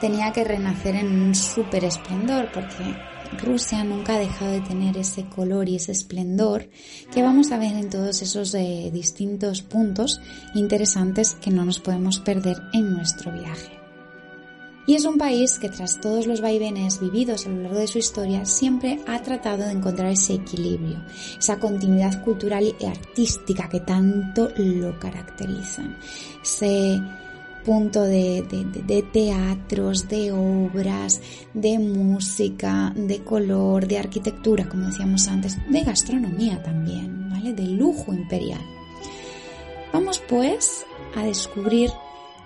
tenía 0.00 0.32
que 0.32 0.44
renacer 0.44 0.94
en 0.94 1.20
un 1.20 1.34
súper 1.34 1.84
esplendor 1.84 2.50
porque 2.52 2.96
Rusia 3.42 3.82
nunca 3.82 4.14
ha 4.14 4.18
dejado 4.18 4.52
de 4.52 4.60
tener 4.60 4.96
ese 4.96 5.24
color 5.24 5.68
y 5.68 5.76
ese 5.76 5.90
esplendor 5.90 6.68
que 7.12 7.22
vamos 7.22 7.50
a 7.50 7.58
ver 7.58 7.72
en 7.72 7.90
todos 7.90 8.22
esos 8.22 8.54
eh, 8.54 8.90
distintos 8.92 9.62
puntos 9.62 10.20
interesantes 10.54 11.34
que 11.34 11.50
no 11.50 11.64
nos 11.64 11.80
podemos 11.80 12.20
perder 12.20 12.56
en 12.72 12.92
nuestro 12.92 13.32
viaje. 13.32 13.75
Y 14.86 14.94
es 14.94 15.04
un 15.04 15.18
país 15.18 15.58
que 15.58 15.68
tras 15.68 16.00
todos 16.00 16.26
los 16.28 16.40
vaivenes 16.40 17.00
vividos 17.00 17.46
a 17.46 17.48
lo 17.48 17.62
largo 17.62 17.80
de 17.80 17.88
su 17.88 17.98
historia 17.98 18.46
siempre 18.46 19.00
ha 19.06 19.20
tratado 19.20 19.64
de 19.64 19.72
encontrar 19.72 20.12
ese 20.12 20.34
equilibrio, 20.34 21.02
esa 21.36 21.58
continuidad 21.58 22.22
cultural 22.22 22.72
y 22.78 22.84
artística 22.84 23.68
que 23.68 23.80
tanto 23.80 24.48
lo 24.56 24.96
caracterizan. 25.00 25.96
Ese 26.40 27.00
punto 27.64 28.04
de, 28.04 28.44
de, 28.86 29.02
teatros, 29.02 30.08
de 30.08 30.30
obras, 30.30 31.20
de 31.52 31.80
música, 31.80 32.92
de 32.94 33.24
color, 33.24 33.88
de 33.88 33.98
arquitectura, 33.98 34.68
como 34.68 34.86
decíamos 34.86 35.26
antes, 35.26 35.58
de 35.68 35.82
gastronomía 35.82 36.62
también, 36.62 37.28
¿vale? 37.28 37.52
De 37.52 37.66
lujo 37.66 38.14
imperial. 38.14 38.64
Vamos 39.92 40.22
pues 40.28 40.86
a 41.16 41.24
descubrir 41.24 41.90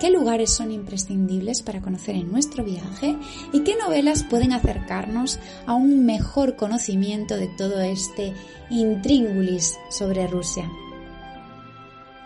qué 0.01 0.11
lugares 0.11 0.51
son 0.51 0.73
imprescindibles 0.73 1.63
para 1.63 1.81
conocer 1.81 2.17
en 2.17 2.33
nuestro 2.33 2.65
viaje 2.65 3.17
y 3.53 3.61
qué 3.61 3.77
novelas 3.77 4.25
pueden 4.25 4.53
acercarnos 4.53 5.39
a 5.67 5.75
un 5.75 6.05
mejor 6.05 6.57
conocimiento 6.57 7.37
de 7.37 7.49
todo 7.49 7.81
este 7.81 8.33
intríngulis 8.71 9.77
sobre 9.91 10.27
Rusia. 10.27 10.69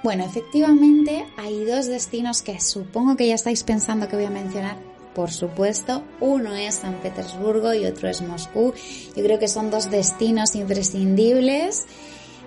Bueno, 0.03 0.25
efectivamente 0.25 1.27
hay 1.37 1.65
dos 1.65 1.87
destinos 1.87 2.43
que 2.43 2.61
supongo 2.61 3.17
que 3.17 3.27
ya 3.27 3.35
estáis 3.35 3.65
pensando 3.65 4.09
que 4.09 4.17
voy 4.17 4.27
a 4.27 4.31
mencionar 4.31 4.77
por 5.15 5.31
supuesto. 5.31 6.03
Uno 6.21 6.55
es 6.55 6.75
San 6.77 6.95
Petersburgo 6.95 7.73
y 7.73 7.87
otro 7.87 8.09
es 8.09 8.21
Moscú. 8.21 8.75
Yo 9.17 9.23
creo 9.23 9.39
que 9.39 9.49
son 9.49 9.71
dos 9.71 9.91
destinos 9.91 10.55
imprescindibles. 10.55 11.87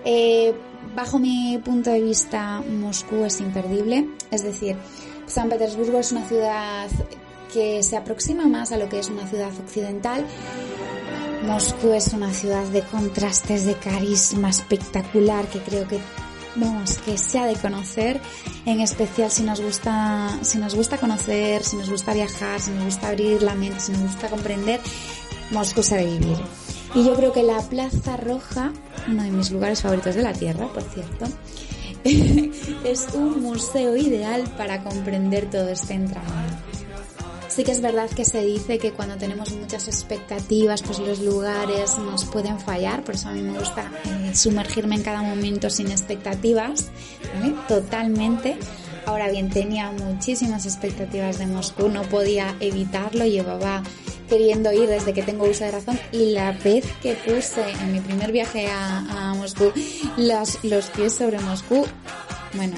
Eh, 0.06 0.54
bajo 0.96 1.18
mi 1.18 1.60
punto 1.64 1.90
de 1.90 2.02
vista, 2.02 2.62
Moscú 2.62 3.24
es 3.26 3.40
imperdible. 3.40 4.08
Es 4.32 4.44
decir, 4.44 4.76
San 5.28 5.50
Petersburgo 5.50 6.00
es 6.00 6.12
una 6.12 6.26
ciudad 6.26 6.90
que 7.54 7.84
se 7.84 7.98
aproxima 7.98 8.48
más 8.48 8.72
a 8.72 8.78
lo 8.78 8.90
que 8.90 9.00
es 9.00 9.10
una 9.10 9.28
ciudad 9.28 9.52
occidental. 9.60 10.26
Moscú 11.46 11.94
es 11.94 12.14
una 12.14 12.34
ciudad 12.34 12.64
de 12.66 12.82
contrastes, 12.82 13.66
de 13.66 13.76
carisma 13.76 14.50
espectacular 14.50 15.46
que 15.48 15.60
creo 15.60 15.88
que 15.88 16.00
vamos, 16.56 16.98
que 17.00 17.18
se 17.18 17.40
ha 17.40 17.46
de 17.46 17.56
conocer, 17.56 18.20
en 18.66 18.80
especial 18.80 19.30
si 19.30 19.44
nos 19.44 19.62
gusta, 19.62 20.40
si 20.42 20.58
nos 20.58 20.74
gusta 20.76 20.98
conocer, 20.98 21.64
si 21.64 21.76
nos 21.76 21.90
gusta 21.90 22.14
viajar, 22.14 22.60
si 22.60 22.72
nos 22.72 22.86
gusta 22.86 23.10
abrir 23.10 23.44
la 23.44 23.54
mente, 23.54 23.80
si 23.80 23.92
nos 23.92 24.02
gusta 24.02 24.30
comprender, 24.30 24.80
Moscú 25.52 25.84
se 25.84 25.96
ha 25.96 25.98
de 26.00 26.06
vivir. 26.06 26.38
Y 26.96 27.06
yo 27.06 27.16
creo 27.16 27.32
que 27.32 27.44
la 27.44 27.62
Plaza 27.62 28.18
Roja, 28.18 28.72
uno 29.08 29.24
de 29.24 29.32
mis 29.32 29.52
lugares 29.52 29.82
favoritos 29.82 30.16
de 30.16 30.24
la 30.24 30.34
Tierra, 30.34 30.68
por 30.74 30.84
cierto, 30.84 31.26
es 32.84 33.08
un 33.14 33.42
museo 33.42 33.96
ideal 33.96 34.44
para 34.58 34.84
comprender 34.84 35.50
todo 35.50 35.70
este 35.70 35.94
entramado. 35.94 36.58
Sí 37.48 37.64
que 37.64 37.72
es 37.72 37.82
verdad 37.82 38.10
que 38.10 38.24
se 38.24 38.46
dice 38.46 38.78
que 38.78 38.92
cuando 38.92 39.16
tenemos 39.18 39.52
muchas 39.54 39.88
expectativas, 39.88 40.84
pues 40.84 41.00
los 41.00 41.20
lugares 41.20 41.98
nos 41.98 42.26
pueden 42.26 42.60
fallar, 42.60 43.04
por 43.04 43.16
eso 43.16 43.30
a 43.30 43.32
mí 43.32 43.42
me 43.42 43.58
gusta 43.58 43.92
eh, 44.06 44.36
sumergirme 44.36 44.96
en 44.96 45.02
cada 45.02 45.24
momento 45.24 45.70
sin 45.70 45.90
expectativas, 45.90 46.92
¿vale? 47.34 47.56
Totalmente. 47.68 48.58
Ahora 49.08 49.32
bien, 49.32 49.50
tenía 49.50 49.92
muchísimas 49.92 50.66
expectativas 50.66 51.40
de 51.40 51.48
Moscú, 51.48 51.88
no 51.88 52.04
podía 52.04 52.56
evitarlo, 52.60 53.26
llevaba 53.26 53.82
queriendo 54.28 54.72
ir 54.72 54.88
desde 54.90 55.14
que 55.14 55.24
tengo 55.24 55.46
uso 55.46 55.64
de 55.64 55.72
razón 55.72 56.00
y 56.12 56.32
la 56.32 56.52
vez 56.52 56.86
que 57.02 57.16
puse 57.16 57.70
en 57.70 57.94
mi 57.94 58.00
primer 58.00 58.32
viaje 58.32 58.68
a, 58.70 59.34
Moscú 59.36 59.72
los, 60.18 60.64
los 60.64 60.86
pies 60.88 61.14
sobre 61.14 61.40
Moscú, 61.40 61.86
bueno, 62.54 62.76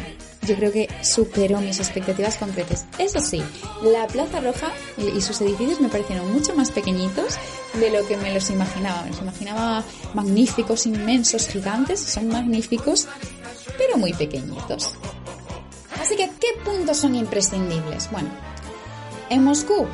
yo 0.50 0.56
creo 0.56 0.72
que 0.72 0.90
superó 1.04 1.62
mis 1.62 1.80
expectativas 1.80 2.36
concretas. 2.38 2.86
Eso 2.98 3.20
sí, 3.20 3.42
la 3.84 4.08
Plaza 4.08 4.42
Roja 4.42 4.72
y 4.98 5.22
sus 5.22 5.40
edificios 5.42 5.80
me 5.80 5.90
parecieron 5.90 6.34
mucho 6.34 6.56
más 6.56 6.72
pequeñitos 6.72 7.38
de 7.76 7.92
lo 7.92 8.06
que 8.08 8.18
me 8.18 8.34
los 8.34 8.50
imaginaba. 8.50 9.04
Me 9.04 9.10
los 9.10 9.22
imaginaba 9.22 9.84
magníficos, 10.16 10.88
inmensos, 10.88 11.48
gigantes. 11.48 12.00
Son 12.00 12.28
magníficos, 12.30 13.08
pero 13.78 13.98
muy 13.98 14.14
pequeñitos. 14.14 14.96
Así 16.02 16.16
que, 16.16 16.32
¿qué 16.40 16.48
puntos 16.66 16.98
son 16.98 17.14
imprescindibles? 17.16 18.10
Bueno, 18.12 18.30
en 19.30 19.44
Moscú 19.44 19.86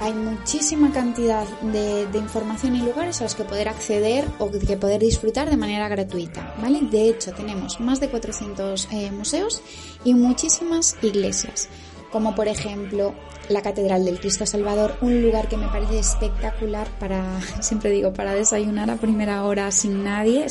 hay 0.00 0.14
muchísima 0.14 0.92
cantidad 0.92 1.46
de, 1.60 2.08
información 2.18 2.74
y 2.74 2.80
lugares 2.80 3.20
a 3.20 3.24
los 3.24 3.34
que 3.34 3.44
poder 3.44 3.68
acceder 3.68 4.26
o 4.38 4.50
que 4.50 4.76
poder 4.78 5.00
disfrutar 5.00 5.50
de 5.50 5.58
manera 5.58 5.88
gratuita, 5.88 6.54
¿vale? 6.60 6.80
De 6.80 7.10
hecho, 7.10 7.32
tenemos 7.32 7.78
más 7.80 8.00
de 8.00 8.08
400 8.08 8.88
eh, 8.92 9.10
museos 9.10 9.62
y 10.02 10.14
muchísimas 10.14 10.96
iglesias, 11.02 11.68
como 12.10 12.34
por 12.34 12.48
ejemplo 12.48 13.14
la 13.50 13.60
Catedral 13.60 14.06
del 14.06 14.18
Cristo 14.18 14.46
Salvador, 14.46 14.96
un 15.02 15.22
lugar 15.22 15.48
que 15.48 15.58
me 15.58 15.68
parece 15.68 15.98
espectacular 15.98 16.88
para, 16.98 17.38
siempre 17.60 17.90
digo, 17.90 18.14
para 18.14 18.32
desayunar 18.32 18.90
a 18.90 18.96
primera 18.96 19.44
hora 19.44 19.70
sin 19.70 20.02
nadie. 20.02 20.46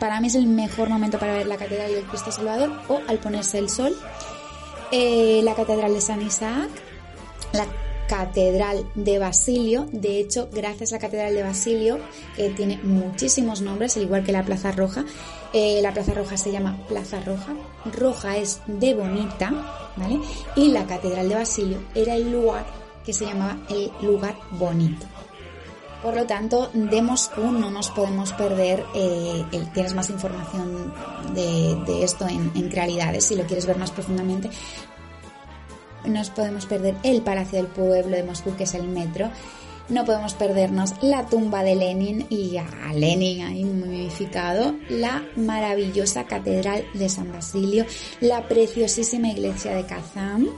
para 0.00 0.18
mí 0.20 0.28
es 0.28 0.34
el 0.34 0.46
mejor 0.46 0.88
momento 0.88 1.18
para 1.18 1.34
ver 1.34 1.46
la 1.46 1.58
Catedral 1.58 1.92
del 1.92 2.04
Cristo 2.04 2.32
Salvador 2.32 2.72
o 2.88 3.00
al 3.06 3.18
ponerse 3.18 3.58
el 3.58 3.68
sol. 3.68 3.94
Eh, 4.92 5.40
la 5.44 5.54
Catedral 5.54 5.92
de 5.92 6.00
San 6.00 6.22
Isaac, 6.22 6.68
Catedral 8.08 8.86
de 8.94 9.18
Basilio. 9.18 9.86
De 9.92 10.18
hecho, 10.18 10.48
gracias 10.52 10.92
a 10.92 10.96
la 10.96 11.00
Catedral 11.00 11.34
de 11.34 11.42
Basilio, 11.42 11.98
que 12.36 12.50
tiene 12.50 12.78
muchísimos 12.82 13.60
nombres, 13.60 13.96
al 13.96 14.04
igual 14.04 14.24
que 14.24 14.32
la 14.32 14.44
Plaza 14.44 14.72
Roja, 14.72 15.04
eh, 15.52 15.80
la 15.82 15.92
Plaza 15.92 16.14
Roja 16.14 16.36
se 16.36 16.52
llama 16.52 16.78
Plaza 16.88 17.20
Roja. 17.20 17.54
Roja 17.92 18.36
es 18.36 18.60
de 18.66 18.94
bonita, 18.94 19.92
¿vale? 19.96 20.20
Y 20.56 20.68
la 20.68 20.86
Catedral 20.86 21.28
de 21.28 21.34
Basilio 21.34 21.78
era 21.94 22.14
el 22.14 22.30
lugar 22.30 22.64
que 23.04 23.12
se 23.12 23.26
llamaba 23.26 23.58
el 23.68 23.90
lugar 24.00 24.36
bonito. 24.52 25.06
Por 26.02 26.16
lo 26.16 26.26
tanto, 26.26 26.68
de 26.74 27.00
Moscú 27.00 27.52
no 27.52 27.70
nos 27.70 27.90
podemos 27.90 28.32
perder. 28.32 28.84
Eh, 28.92 29.44
tienes 29.72 29.94
más 29.94 30.10
información 30.10 30.92
de, 31.32 32.02
esto 32.02 32.26
en, 32.26 32.50
en, 32.56 32.70
Realidades 32.72 33.26
si 33.26 33.36
lo 33.36 33.44
quieres 33.44 33.66
ver 33.66 33.78
más 33.78 33.92
profundamente 33.92 34.50
nos 36.04 36.30
podemos 36.30 36.66
perder 36.66 36.94
el 37.02 37.22
Palacio 37.22 37.58
del 37.58 37.68
Pueblo 37.68 38.16
de 38.16 38.22
Moscú, 38.22 38.54
que 38.56 38.64
es 38.64 38.74
el 38.74 38.88
metro. 38.88 39.30
No 39.88 40.04
podemos 40.04 40.34
perdernos 40.34 40.94
la 41.02 41.26
tumba 41.26 41.62
de 41.64 41.74
Lenin 41.74 42.26
y 42.30 42.56
a 42.56 42.92
Lenin 42.94 43.42
ahí 43.42 43.64
momificado, 43.64 44.74
la 44.88 45.24
maravillosa 45.36 46.24
Catedral 46.24 46.84
de 46.94 47.08
San 47.08 47.32
Basilio, 47.32 47.84
la 48.20 48.46
preciosísima 48.48 49.28
iglesia 49.28 49.74
de 49.74 49.84
Kazán, 49.84 50.48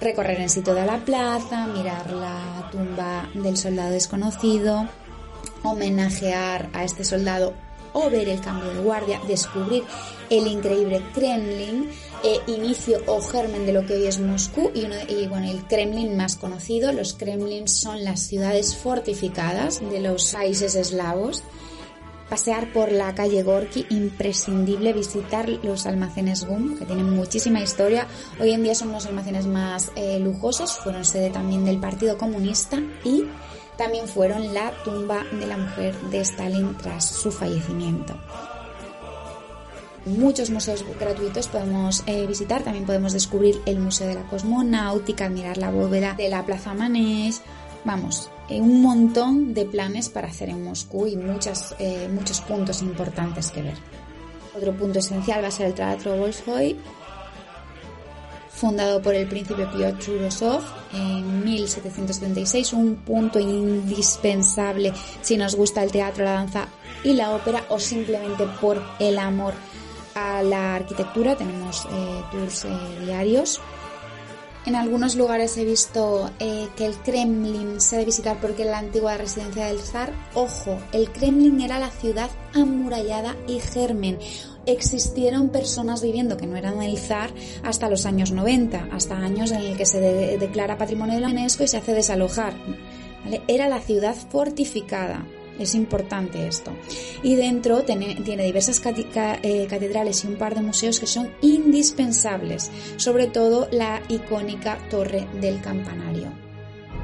recorrer 0.00 0.40
en 0.40 0.50
sí 0.50 0.60
toda 0.60 0.84
la 0.84 0.98
plaza, 0.98 1.66
mirar 1.66 2.12
la 2.12 2.68
tumba 2.70 3.28
del 3.34 3.56
soldado 3.56 3.90
desconocido, 3.90 4.86
homenajear 5.62 6.68
a 6.72 6.84
este 6.84 7.04
soldado 7.04 7.54
o 7.96 8.10
ver 8.10 8.28
el 8.28 8.40
cambio 8.42 8.74
de 8.74 8.80
guardia, 8.80 9.20
descubrir 9.26 9.82
el 10.28 10.46
increíble 10.46 11.02
Kremlin, 11.14 11.88
eh, 12.22 12.40
inicio 12.46 13.00
o 13.06 13.22
germen 13.22 13.64
de 13.64 13.72
lo 13.72 13.86
que 13.86 13.94
hoy 13.94 14.06
es 14.06 14.18
Moscú 14.18 14.70
y, 14.74 15.26
bueno, 15.28 15.48
el 15.48 15.64
Kremlin 15.66 16.14
más 16.14 16.36
conocido. 16.36 16.92
Los 16.92 17.14
Kremlins 17.14 17.72
son 17.72 18.04
las 18.04 18.20
ciudades 18.20 18.76
fortificadas 18.76 19.80
de 19.80 20.00
los 20.00 20.32
países 20.32 20.74
eslavos. 20.74 21.42
Pasear 22.28 22.70
por 22.72 22.92
la 22.92 23.14
calle 23.14 23.42
Gorky, 23.42 23.86
imprescindible 23.88 24.92
visitar 24.92 25.48
los 25.48 25.86
almacenes 25.86 26.44
GUM, 26.44 26.76
que 26.76 26.84
tienen 26.84 27.08
muchísima 27.10 27.62
historia. 27.62 28.08
Hoy 28.40 28.50
en 28.50 28.62
día 28.64 28.74
son 28.74 28.92
los 28.92 29.06
almacenes 29.06 29.46
más 29.46 29.92
eh, 29.94 30.18
lujosos, 30.18 30.76
fueron 30.76 31.04
sede 31.04 31.30
también 31.30 31.64
del 31.64 31.78
Partido 31.78 32.18
Comunista 32.18 32.78
y 33.04 33.24
también 33.76 34.08
fueron 34.08 34.54
la 34.54 34.72
tumba 34.84 35.24
de 35.32 35.46
la 35.46 35.56
mujer 35.56 35.94
de 36.10 36.20
Stalin 36.20 36.76
tras 36.76 37.04
su 37.04 37.30
fallecimiento. 37.30 38.14
Muchos 40.06 40.50
museos 40.50 40.84
gratuitos 41.00 41.48
podemos 41.48 42.04
eh, 42.06 42.26
visitar, 42.28 42.62
también 42.62 42.86
podemos 42.86 43.12
descubrir 43.12 43.60
el 43.66 43.80
Museo 43.80 44.06
de 44.06 44.14
la 44.14 44.22
Cosmonáutica, 44.28 45.24
admirar 45.24 45.58
la 45.58 45.70
bóveda 45.70 46.14
de 46.14 46.28
la 46.28 46.46
Plaza 46.46 46.74
Manés, 46.74 47.42
vamos, 47.84 48.30
eh, 48.48 48.60
un 48.60 48.82
montón 48.82 49.52
de 49.52 49.64
planes 49.64 50.08
para 50.08 50.28
hacer 50.28 50.48
en 50.48 50.62
Moscú 50.62 51.08
y 51.08 51.16
muchas, 51.16 51.74
eh, 51.80 52.08
muchos 52.08 52.40
puntos 52.40 52.82
importantes 52.82 53.50
que 53.50 53.62
ver. 53.62 53.74
Otro 54.56 54.72
punto 54.74 55.00
esencial 55.00 55.42
va 55.42 55.48
a 55.48 55.50
ser 55.50 55.66
el 55.66 55.74
Teatro 55.74 56.16
Bolshoi, 56.16 56.76
fundado 58.56 59.02
por 59.02 59.14
el 59.14 59.28
príncipe 59.28 59.66
Piotr 59.66 60.10
en 60.94 61.44
1776, 61.44 62.72
un 62.72 62.96
punto 62.96 63.38
indispensable 63.38 64.92
si 65.20 65.36
nos 65.36 65.54
gusta 65.54 65.82
el 65.82 65.92
teatro, 65.92 66.24
la 66.24 66.32
danza 66.32 66.68
y 67.04 67.12
la 67.12 67.32
ópera 67.32 67.64
o 67.68 67.78
simplemente 67.78 68.46
por 68.60 68.82
el 68.98 69.18
amor 69.18 69.52
a 70.14 70.42
la 70.42 70.76
arquitectura. 70.76 71.36
Tenemos 71.36 71.86
eh, 71.92 72.22
tours 72.32 72.64
eh, 72.64 72.68
diarios. 73.04 73.60
En 74.64 74.74
algunos 74.74 75.14
lugares 75.14 75.56
he 75.58 75.64
visto 75.64 76.30
eh, 76.40 76.66
que 76.76 76.86
el 76.86 76.96
Kremlin 76.96 77.80
se 77.80 77.96
ha 77.96 77.98
de 78.00 78.06
visitar 78.06 78.40
porque 78.40 78.62
es 78.62 78.68
la 78.68 78.78
antigua 78.78 79.16
residencia 79.16 79.66
del 79.66 79.78
zar. 79.78 80.12
Ojo, 80.34 80.78
el 80.92 81.12
Kremlin 81.12 81.60
era 81.60 81.78
la 81.78 81.90
ciudad 81.90 82.30
amurallada 82.52 83.36
y 83.46 83.60
germen 83.60 84.18
existieron 84.66 85.48
personas 85.48 86.02
viviendo 86.02 86.36
que 86.36 86.46
no 86.46 86.56
eran 86.56 86.82
el 86.82 86.98
zar 86.98 87.30
hasta 87.62 87.88
los 87.88 88.06
años 88.06 88.32
90, 88.32 88.88
hasta 88.92 89.16
años 89.16 89.50
en 89.52 89.62
el 89.62 89.76
que 89.76 89.86
se 89.86 90.00
declara 90.00 90.78
patrimonio 90.78 91.14
de 91.14 91.20
la 91.20 91.30
UNESCO 91.30 91.64
y 91.64 91.68
se 91.68 91.78
hace 91.78 91.94
desalojar. 91.94 92.54
Era 93.48 93.68
la 93.68 93.80
ciudad 93.80 94.14
fortificada. 94.14 95.26
Es 95.58 95.74
importante 95.74 96.46
esto. 96.46 96.70
Y 97.22 97.34
dentro 97.34 97.82
tiene, 97.82 98.14
diversas 98.16 98.82
eh, 98.84 99.66
catedrales 99.70 100.22
y 100.24 100.26
un 100.26 100.36
par 100.36 100.54
de 100.54 100.60
museos 100.60 101.00
que 101.00 101.06
son 101.06 101.30
indispensables, 101.40 102.70
sobre 102.96 103.26
todo 103.26 103.66
la 103.72 104.02
icónica 104.08 104.78
Torre 104.90 105.26
del 105.40 105.62
Campanario 105.62 106.45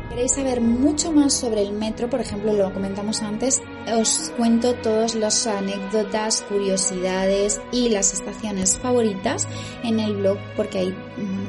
queréis 0.09 0.33
saber 0.33 0.61
mucho 0.61 1.13
más 1.13 1.33
sobre 1.33 1.63
el 1.63 1.73
metro, 1.73 2.09
por 2.09 2.21
ejemplo, 2.21 2.53
lo 2.53 2.73
comentamos 2.73 3.23
antes, 3.23 3.63
os 3.97 4.33
cuento 4.37 4.75
todas 4.75 5.15
las 5.15 5.47
anécdotas, 5.47 6.43
curiosidades 6.43 7.61
y 7.73 7.89
las 7.89 8.13
estaciones 8.13 8.79
favoritas 8.79 9.49
en 9.83 10.01
el 10.01 10.17
blog 10.17 10.39
porque 10.57 10.79
ahí 10.79 10.97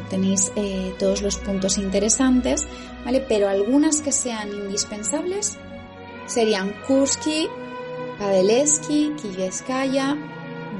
tenéis 0.09 0.51
eh, 0.55 0.93
todos 0.99 1.21
los 1.21 1.37
puntos 1.37 1.77
interesantes, 1.77 2.65
¿vale? 3.05 3.25
Pero 3.27 3.49
algunas 3.49 4.01
que 4.01 4.11
sean 4.11 4.51
indispensables 4.51 5.57
serían 6.25 6.73
Kursky, 6.87 7.47
Padelewski, 8.17 9.13
Kijevskaya, 9.21 10.17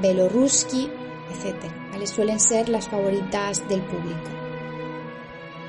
Belorusky, 0.00 0.90
etc. 1.32 1.56
¿vale? 1.90 2.06
Suelen 2.06 2.40
ser 2.40 2.68
las 2.68 2.88
favoritas 2.88 3.66
del 3.68 3.82
público. 3.82 4.43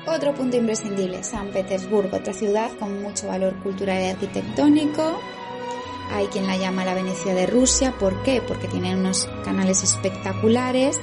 Otro 0.06 0.32
punto 0.34 0.56
imprescindible, 0.56 1.24
San 1.24 1.48
Petersburgo, 1.48 2.16
otra 2.18 2.32
ciudad 2.32 2.70
con 2.78 3.02
mucho 3.02 3.26
valor 3.26 3.56
cultural 3.62 4.00
y 4.02 4.06
arquitectónico. 4.06 5.18
Hay 6.12 6.26
quien 6.26 6.46
la 6.46 6.56
llama 6.56 6.84
la 6.84 6.94
Venecia 6.94 7.34
de 7.34 7.46
Rusia. 7.46 7.92
¿Por 7.98 8.22
qué? 8.22 8.40
Porque 8.40 8.68
tiene 8.68 8.94
unos 8.94 9.28
canales 9.44 9.82
espectaculares. 9.82 11.00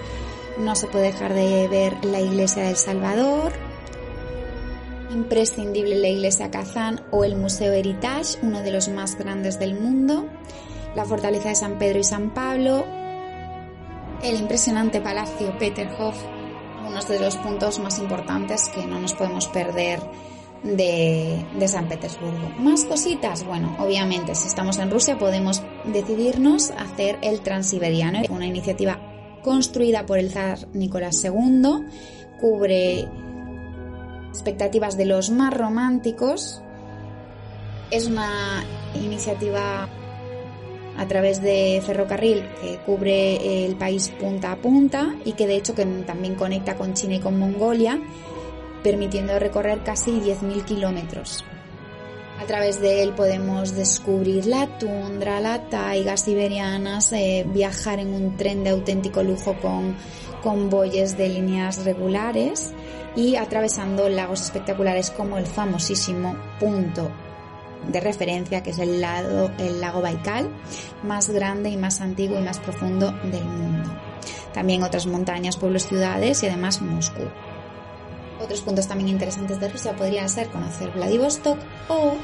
No 0.58 0.76
se 0.76 0.88
puede 0.88 1.12
dejar 1.12 1.34
de 1.34 1.68
ver 1.68 2.06
la 2.06 2.22
iglesia 2.22 2.64
del 2.64 2.78
Salvador. 2.78 3.52
Imprescindible 5.12 5.98
la 5.98 6.08
iglesia 6.08 6.50
Kazán 6.50 7.02
o 7.12 7.26
el 7.26 7.36
Museo 7.36 7.74
Heritage, 7.74 8.38
uno 8.42 8.62
de 8.62 8.72
los 8.72 8.88
más 8.88 9.18
grandes 9.18 9.60
del 9.60 9.78
mundo. 9.78 10.28
La 10.96 11.04
fortaleza 11.04 11.50
de 11.50 11.56
San 11.56 11.78
Pedro 11.78 12.00
y 12.00 12.04
San 12.06 12.34
Pablo. 12.34 12.86
El 14.24 14.38
impresionante 14.40 15.02
palacio 15.02 15.58
Peterhof 15.58 16.16
uno 16.94 17.02
de 17.02 17.20
los 17.20 17.38
puntos 17.38 17.80
más 17.80 17.98
importantes 17.98 18.70
que 18.70 18.86
no 18.86 19.00
nos 19.00 19.14
podemos 19.14 19.48
perder 19.48 20.00
de, 20.64 21.44
San 21.68 21.90
Petersburgo. 21.90 22.50
Más 22.60 22.86
cositas, 22.86 23.44
bueno, 23.44 23.76
obviamente 23.80 24.36
si 24.36 24.48
estamos 24.48 24.78
en 24.78 24.92
Rusia 24.92 25.18
podemos 25.18 25.64
decidirnos 25.86 26.70
a 26.70 26.84
hacer 26.84 27.18
el 27.24 27.42
Transiberiano, 27.42 28.22
una 28.30 28.46
iniciativa 28.46 29.00
construida 29.42 30.06
por 30.06 30.20
el 30.20 30.30
zar 30.30 30.60
Nicolás 30.74 31.24
II, 31.24 31.88
cubre 32.40 33.08
expectativas 34.30 34.96
de 34.96 35.06
los 35.06 35.32
más 35.32 35.52
románticos, 35.52 36.62
es 37.90 38.06
una 38.06 38.64
iniciativa 38.94 39.90
a 40.98 41.08
través 41.08 41.42
de 41.42 41.82
ferrocarril 41.86 42.44
que 42.62 42.78
cubre 42.86 43.66
el 43.66 43.76
país 43.76 44.10
punta 44.20 44.52
a 44.52 44.56
punta 44.58 45.16
y 45.26 45.34
que 45.34 45.48
de 45.48 45.56
hecho 45.56 45.74
también 45.74 46.36
conecta 46.36 46.76
con 46.76 46.94
China 46.94 47.16
y 47.16 47.20
con 47.20 47.40
Mongolia, 47.40 48.00
permitiendo 48.84 49.38
recorrer 49.40 49.84
casi 49.84 50.12
10.000 50.12 50.64
kilómetros. 50.66 51.44
A 52.40 52.46
través 52.46 52.82
de 52.82 53.04
él 53.04 53.14
podemos 53.14 53.76
descubrir 53.76 54.46
la 54.48 54.78
tundra, 54.78 55.40
la 55.40 55.70
taiga 55.70 56.18
siberianas, 56.18 57.14
eh, 57.14 57.46
viajar 57.48 58.00
en 58.00 58.14
un 58.14 58.36
tren 58.36 58.64
de 58.64 58.72
auténtico 58.72 59.24
lujo 59.24 59.56
con 59.62 59.96
convoyes 60.42 61.18
de 61.18 61.30
líneas 61.30 61.86
regulares 61.86 62.74
y 63.16 63.38
atravesando 63.38 64.10
lagos 64.10 64.42
espectaculares 64.42 65.10
como 65.12 65.38
el 65.38 65.46
famosísimo 65.46 66.36
punto 66.60 67.10
de 67.88 68.00
referencia, 68.00 68.64
que 68.64 68.72
es 68.72 68.80
el, 68.80 69.02
lado, 69.02 69.52
el 69.58 69.82
lago 69.82 70.02
Baikal, 70.02 70.50
más 71.04 71.30
grande 71.30 71.70
y 71.70 71.78
más 71.78 72.02
antiguo 72.02 72.40
y 72.40 72.44
más 72.44 72.60
profundo 72.60 73.12
del 73.24 73.44
mundo. 73.44 73.90
También 74.54 74.84
otras 74.84 75.06
montañas, 75.08 75.58
pueblos, 75.58 75.88
ciudades 75.88 76.44
y 76.44 76.48
además 76.48 76.82
Moscú. 76.82 77.24
Otros 78.40 78.62
puntos 78.62 78.88
también 78.88 79.10
interesantes 79.10 79.60
de 79.60 79.70
Rusia 79.70 79.96
podrían 79.96 80.30
ser 80.30 80.50
conocer 80.50 80.92
Vladivostok 80.92 81.58
o 81.88 82.16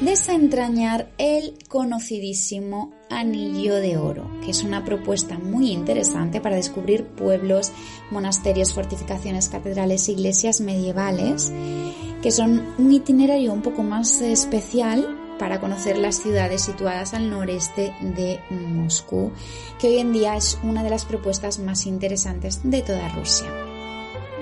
desentrañar 0.00 1.08
el 1.18 1.54
conocidísimo 1.68 2.92
Anillo 3.10 3.76
de 3.76 3.96
Oro, 3.96 4.30
que 4.44 4.50
es 4.52 4.62
una 4.62 4.84
propuesta 4.84 5.38
muy 5.38 5.72
interesante 5.72 6.40
para 6.40 6.56
descubrir 6.56 7.06
pueblos, 7.06 7.72
monasterios, 8.10 8.74
fortificaciones, 8.74 9.48
catedrales, 9.48 10.08
iglesias 10.08 10.60
medievales 10.60 11.52
que 12.22 12.30
son 12.32 12.74
un 12.78 12.92
itinerario 12.92 13.52
un 13.52 13.62
poco 13.62 13.82
más 13.82 14.20
especial 14.20 15.16
para 15.38 15.60
conocer 15.60 15.98
las 15.98 16.16
ciudades 16.16 16.62
situadas 16.62 17.14
al 17.14 17.30
noreste 17.30 17.94
de 18.00 18.40
Moscú, 18.50 19.30
que 19.78 19.88
hoy 19.88 19.98
en 19.98 20.12
día 20.12 20.36
es 20.36 20.58
una 20.64 20.82
de 20.82 20.90
las 20.90 21.04
propuestas 21.04 21.60
más 21.60 21.86
interesantes 21.86 22.60
de 22.64 22.82
toda 22.82 23.08
Rusia. 23.10 23.48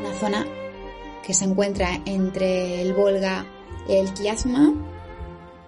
Una 0.00 0.14
zona 0.14 0.46
que 1.22 1.34
se 1.34 1.44
encuentra 1.44 2.00
entre 2.06 2.80
el 2.80 2.94
Volga 2.94 3.44
y 3.86 3.96
el 3.96 4.14
Kiazma, 4.14 4.72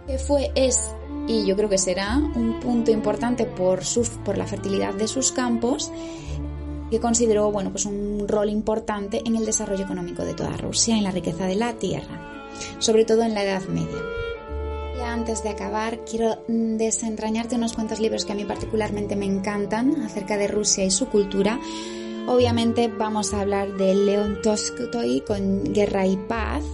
que 0.09 0.19
fue, 0.19 0.51
es 0.57 0.91
y 1.29 1.45
yo 1.45 1.55
creo 1.55 1.69
que 1.69 1.77
será 1.77 2.17
un 2.17 2.59
punto 2.59 2.91
importante 2.91 3.45
por, 3.45 3.81
por 4.25 4.39
la 4.39 4.47
fertilidad 4.47 4.95
de 4.95 5.07
sus 5.07 5.31
campos 5.31 5.91
que 6.91 7.01
consideró 7.01 7.53
bueno, 7.53 7.71
pues 7.71 7.85
un 7.85 8.27
rol 8.27 8.49
importante 8.49 9.21
en 9.27 9.37
el 9.37 9.45
desarrollo 9.45 9.85
económico 9.85 10.25
de 10.25 10.33
toda 10.33 10.57
Rusia, 10.57 10.97
en 10.97 11.05
la 11.05 11.11
riqueza 11.11 11.45
de 11.45 11.55
la 11.55 11.75
tierra, 11.75 12.49
sobre 12.79 13.05
todo 13.05 13.23
en 13.23 13.35
la 13.35 13.45
Edad 13.45 13.63
Media. 13.69 13.99
Y 14.97 15.01
antes 15.03 15.43
de 15.43 15.51
acabar, 15.51 16.01
quiero 16.07 16.39
desentrañarte 16.49 17.57
unos 17.57 17.75
cuantos 17.75 18.01
libros 18.01 18.25
que 18.25 18.33
a 18.33 18.35
mí 18.35 18.47
particularmente 18.47 19.17
me 19.17 19.27
encantan 19.27 20.03
acerca 20.03 20.39
de 20.39 20.49
Rusia 20.49 20.83
y 20.85 20.91
su 20.91 21.09
cultura. 21.09 21.61
Obviamente 22.27 22.89
vamos 22.89 23.35
a 23.35 23.43
hablar 23.43 23.77
de 23.77 23.95
León 23.95 24.39
Tolstoy 24.43 25.21
con 25.21 25.75
Guerra 25.75 26.07
y 26.07 26.17
Paz, 26.17 26.65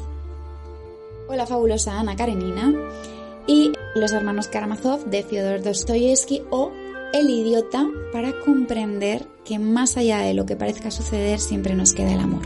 o 1.29 1.35
la 1.35 1.47
fabulosa 1.47 1.99
Ana 1.99 2.15
Karenina, 2.15 2.73
y 3.47 3.73
Los 3.95 4.13
hermanos 4.13 4.49
Karamazov 4.49 5.05
de 5.07 5.23
Fyodor 5.23 5.63
Dostoyevsky 5.63 6.43
o 6.51 6.73
El 7.13 7.31
idiota 7.31 7.87
para 8.13 8.33
comprender 8.41 9.27
que 9.45 9.59
más 9.59 9.97
allá 9.97 10.21
de 10.21 10.35
lo 10.35 10.47
que 10.47 10.57
parezca 10.57 10.91
suceder 10.91 11.39
siempre 11.39 11.75
nos 11.75 11.93
queda 11.93 12.15
el 12.15 12.21
amor. 12.21 12.43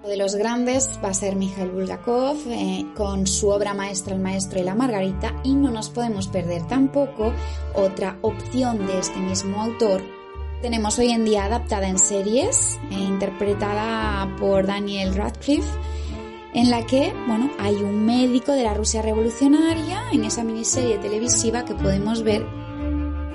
Uno 0.00 0.08
de 0.08 0.16
los 0.16 0.34
grandes 0.34 0.98
va 1.04 1.10
a 1.10 1.14
ser 1.14 1.36
Mikhail 1.36 1.70
Bulgakov 1.70 2.36
eh, 2.48 2.86
con 2.96 3.26
su 3.26 3.48
obra 3.48 3.74
maestra 3.74 4.14
El 4.14 4.20
maestro 4.20 4.58
y 4.58 4.62
la 4.62 4.74
margarita 4.74 5.34
y 5.44 5.54
no 5.54 5.70
nos 5.70 5.90
podemos 5.90 6.26
perder 6.28 6.66
tampoco 6.66 7.32
otra 7.74 8.18
opción 8.22 8.86
de 8.86 8.98
este 8.98 9.18
mismo 9.18 9.60
autor. 9.60 10.02
Tenemos 10.62 10.98
hoy 10.98 11.10
en 11.10 11.24
día 11.24 11.44
adaptada 11.46 11.88
en 11.88 11.98
series, 11.98 12.78
e 12.90 12.94
interpretada 12.94 14.36
por 14.38 14.66
Daniel 14.66 15.14
Radcliffe, 15.14 15.70
en 16.52 16.70
la 16.70 16.84
que, 16.86 17.12
bueno, 17.26 17.50
hay 17.58 17.76
un 17.76 18.04
médico 18.04 18.52
de 18.52 18.64
la 18.64 18.74
Rusia 18.74 19.02
revolucionaria 19.02 20.02
en 20.12 20.24
esa 20.24 20.44
miniserie 20.44 20.98
televisiva 20.98 21.64
que 21.64 21.74
podemos 21.74 22.22
ver 22.22 22.46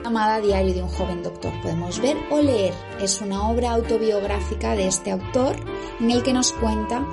llamada 0.04 0.40
Diario 0.40 0.74
de 0.74 0.84
un 0.84 0.90
joven 0.90 1.24
doctor. 1.24 1.52
Podemos 1.62 2.00
ver 2.00 2.16
o 2.30 2.40
leer. 2.42 2.74
Es 3.02 3.22
una 3.22 3.50
obra 3.50 3.72
autobiográfica 3.72 4.76
de 4.76 4.88
este 4.88 5.12
autor 5.12 5.56
en 6.00 6.12
el 6.12 6.22
que 6.22 6.34
nos 6.34 6.52
cuenta 6.54 7.06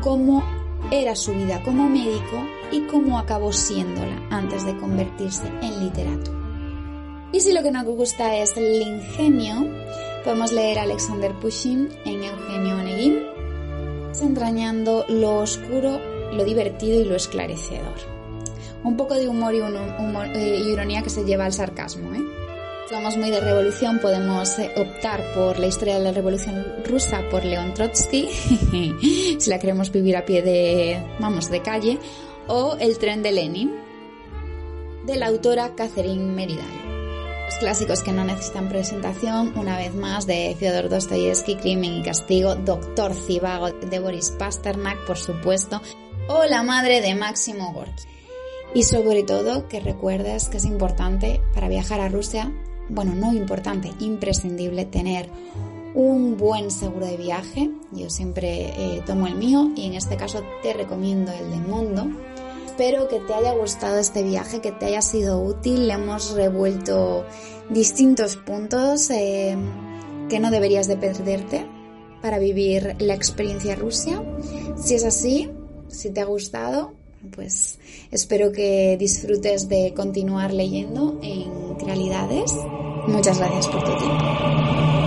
cómo 0.00 0.42
era 0.90 1.14
su 1.14 1.34
vida 1.34 1.62
como 1.62 1.88
médico 1.88 2.42
y 2.72 2.82
cómo 2.86 3.18
acabó 3.18 3.52
siéndola 3.52 4.26
antes 4.30 4.64
de 4.64 4.76
convertirse 4.78 5.46
en 5.60 5.84
literato. 5.84 6.32
Y 7.32 7.40
si 7.40 7.52
lo 7.52 7.62
que 7.62 7.70
nos 7.70 7.84
gusta 7.84 8.36
es 8.36 8.56
el 8.56 8.80
ingenio, 8.80 9.66
podemos 10.24 10.50
leer 10.50 10.78
a 10.78 10.82
Alexander 10.82 11.38
Pushin 11.38 11.90
en 12.06 12.22
Eugenio 12.22 12.76
Onegin, 12.76 13.37
entrañando 14.22 15.04
lo 15.08 15.38
oscuro, 15.38 16.00
lo 16.32 16.44
divertido 16.44 17.00
y 17.00 17.04
lo 17.04 17.16
esclarecedor. 17.16 17.96
Un 18.84 18.96
poco 18.96 19.14
de 19.14 19.28
humor 19.28 19.54
y, 19.54 19.58
eh, 19.58 20.62
ironía 20.70 21.02
que 21.02 21.10
se 21.10 21.24
lleva 21.24 21.44
al 21.44 21.52
sarcasmo. 21.52 22.12
¿eh? 22.14 22.22
Somos 22.88 23.16
muy 23.16 23.30
de 23.30 23.40
revolución, 23.40 23.98
podemos 23.98 24.58
eh, 24.58 24.72
optar 24.76 25.22
por 25.34 25.58
la 25.58 25.66
historia 25.66 25.98
de 25.98 26.04
la 26.04 26.12
revolución 26.12 26.64
rusa 26.84 27.22
por 27.30 27.44
León 27.44 27.74
Trotsky, 27.74 28.28
si 29.38 29.50
la 29.50 29.58
queremos 29.58 29.92
vivir 29.92 30.16
a 30.16 30.24
pie 30.24 30.42
de, 30.42 31.02
vamos, 31.20 31.50
de 31.50 31.60
calle, 31.60 31.98
o 32.46 32.76
El 32.80 32.98
tren 32.98 33.22
de 33.22 33.32
Lenin, 33.32 33.74
de 35.04 35.16
la 35.16 35.26
autora 35.26 35.74
Catherine 35.74 36.32
Meridal. 36.32 36.87
Los 37.48 37.56
clásicos 37.56 38.02
que 38.02 38.12
no 38.12 38.26
necesitan 38.26 38.68
presentación, 38.68 39.56
una 39.56 39.78
vez 39.78 39.94
más, 39.94 40.26
de 40.26 40.54
Fyodor 40.58 40.90
Dostoyevsky, 40.90 41.56
Crimen 41.56 41.94
y 41.94 42.02
Castigo, 42.02 42.54
Doctor 42.56 43.14
Cibago 43.14 43.70
de 43.70 43.98
Boris 43.98 44.32
Pasternak, 44.38 45.06
por 45.06 45.16
supuesto, 45.16 45.80
o 46.28 46.44
La 46.44 46.62
madre 46.62 47.00
de 47.00 47.14
Máximo 47.14 47.72
Gorky. 47.72 48.02
Y 48.74 48.82
sobre 48.82 49.22
todo 49.22 49.66
que 49.66 49.80
recuerdes 49.80 50.50
que 50.50 50.58
es 50.58 50.66
importante 50.66 51.40
para 51.54 51.68
viajar 51.68 52.02
a 52.02 52.10
Rusia 52.10 52.52
bueno, 52.88 53.14
no 53.14 53.32
importante, 53.32 53.92
imprescindible 54.00 54.84
tener 54.84 55.28
un 55.94 56.36
buen 56.36 56.70
seguro 56.70 57.06
de 57.06 57.16
viaje. 57.16 57.70
Yo 57.92 58.10
siempre 58.10 58.72
eh, 58.76 59.02
tomo 59.06 59.26
el 59.26 59.36
mío 59.36 59.70
y 59.76 59.86
en 59.86 59.94
este 59.94 60.16
caso 60.16 60.42
te 60.62 60.72
recomiendo 60.72 61.32
el 61.32 61.50
de 61.50 61.56
Mundo. 61.56 62.08
Espero 62.80 63.08
que 63.08 63.18
te 63.18 63.34
haya 63.34 63.54
gustado 63.54 63.98
este 63.98 64.22
viaje, 64.22 64.60
que 64.60 64.70
te 64.70 64.86
haya 64.86 65.02
sido 65.02 65.42
útil. 65.42 65.88
Le 65.88 65.94
hemos 65.94 66.30
revuelto 66.34 67.24
distintos 67.70 68.36
puntos 68.36 69.10
eh, 69.10 69.56
que 70.28 70.38
no 70.38 70.52
deberías 70.52 70.86
de 70.86 70.96
perderte 70.96 71.66
para 72.22 72.38
vivir 72.38 72.94
la 73.00 73.14
experiencia 73.14 73.74
Rusia. 73.74 74.22
Si 74.80 74.94
es 74.94 75.02
así, 75.02 75.50
si 75.88 76.10
te 76.10 76.20
ha 76.20 76.24
gustado, 76.24 76.92
pues 77.34 77.80
espero 78.12 78.52
que 78.52 78.96
disfrutes 78.96 79.68
de 79.68 79.92
continuar 79.92 80.54
leyendo 80.54 81.18
en 81.20 81.80
Realidades. 81.80 82.54
Muchas 83.08 83.38
gracias 83.38 83.66
por 83.66 83.82
tu 83.82 83.96
tiempo. 83.96 84.97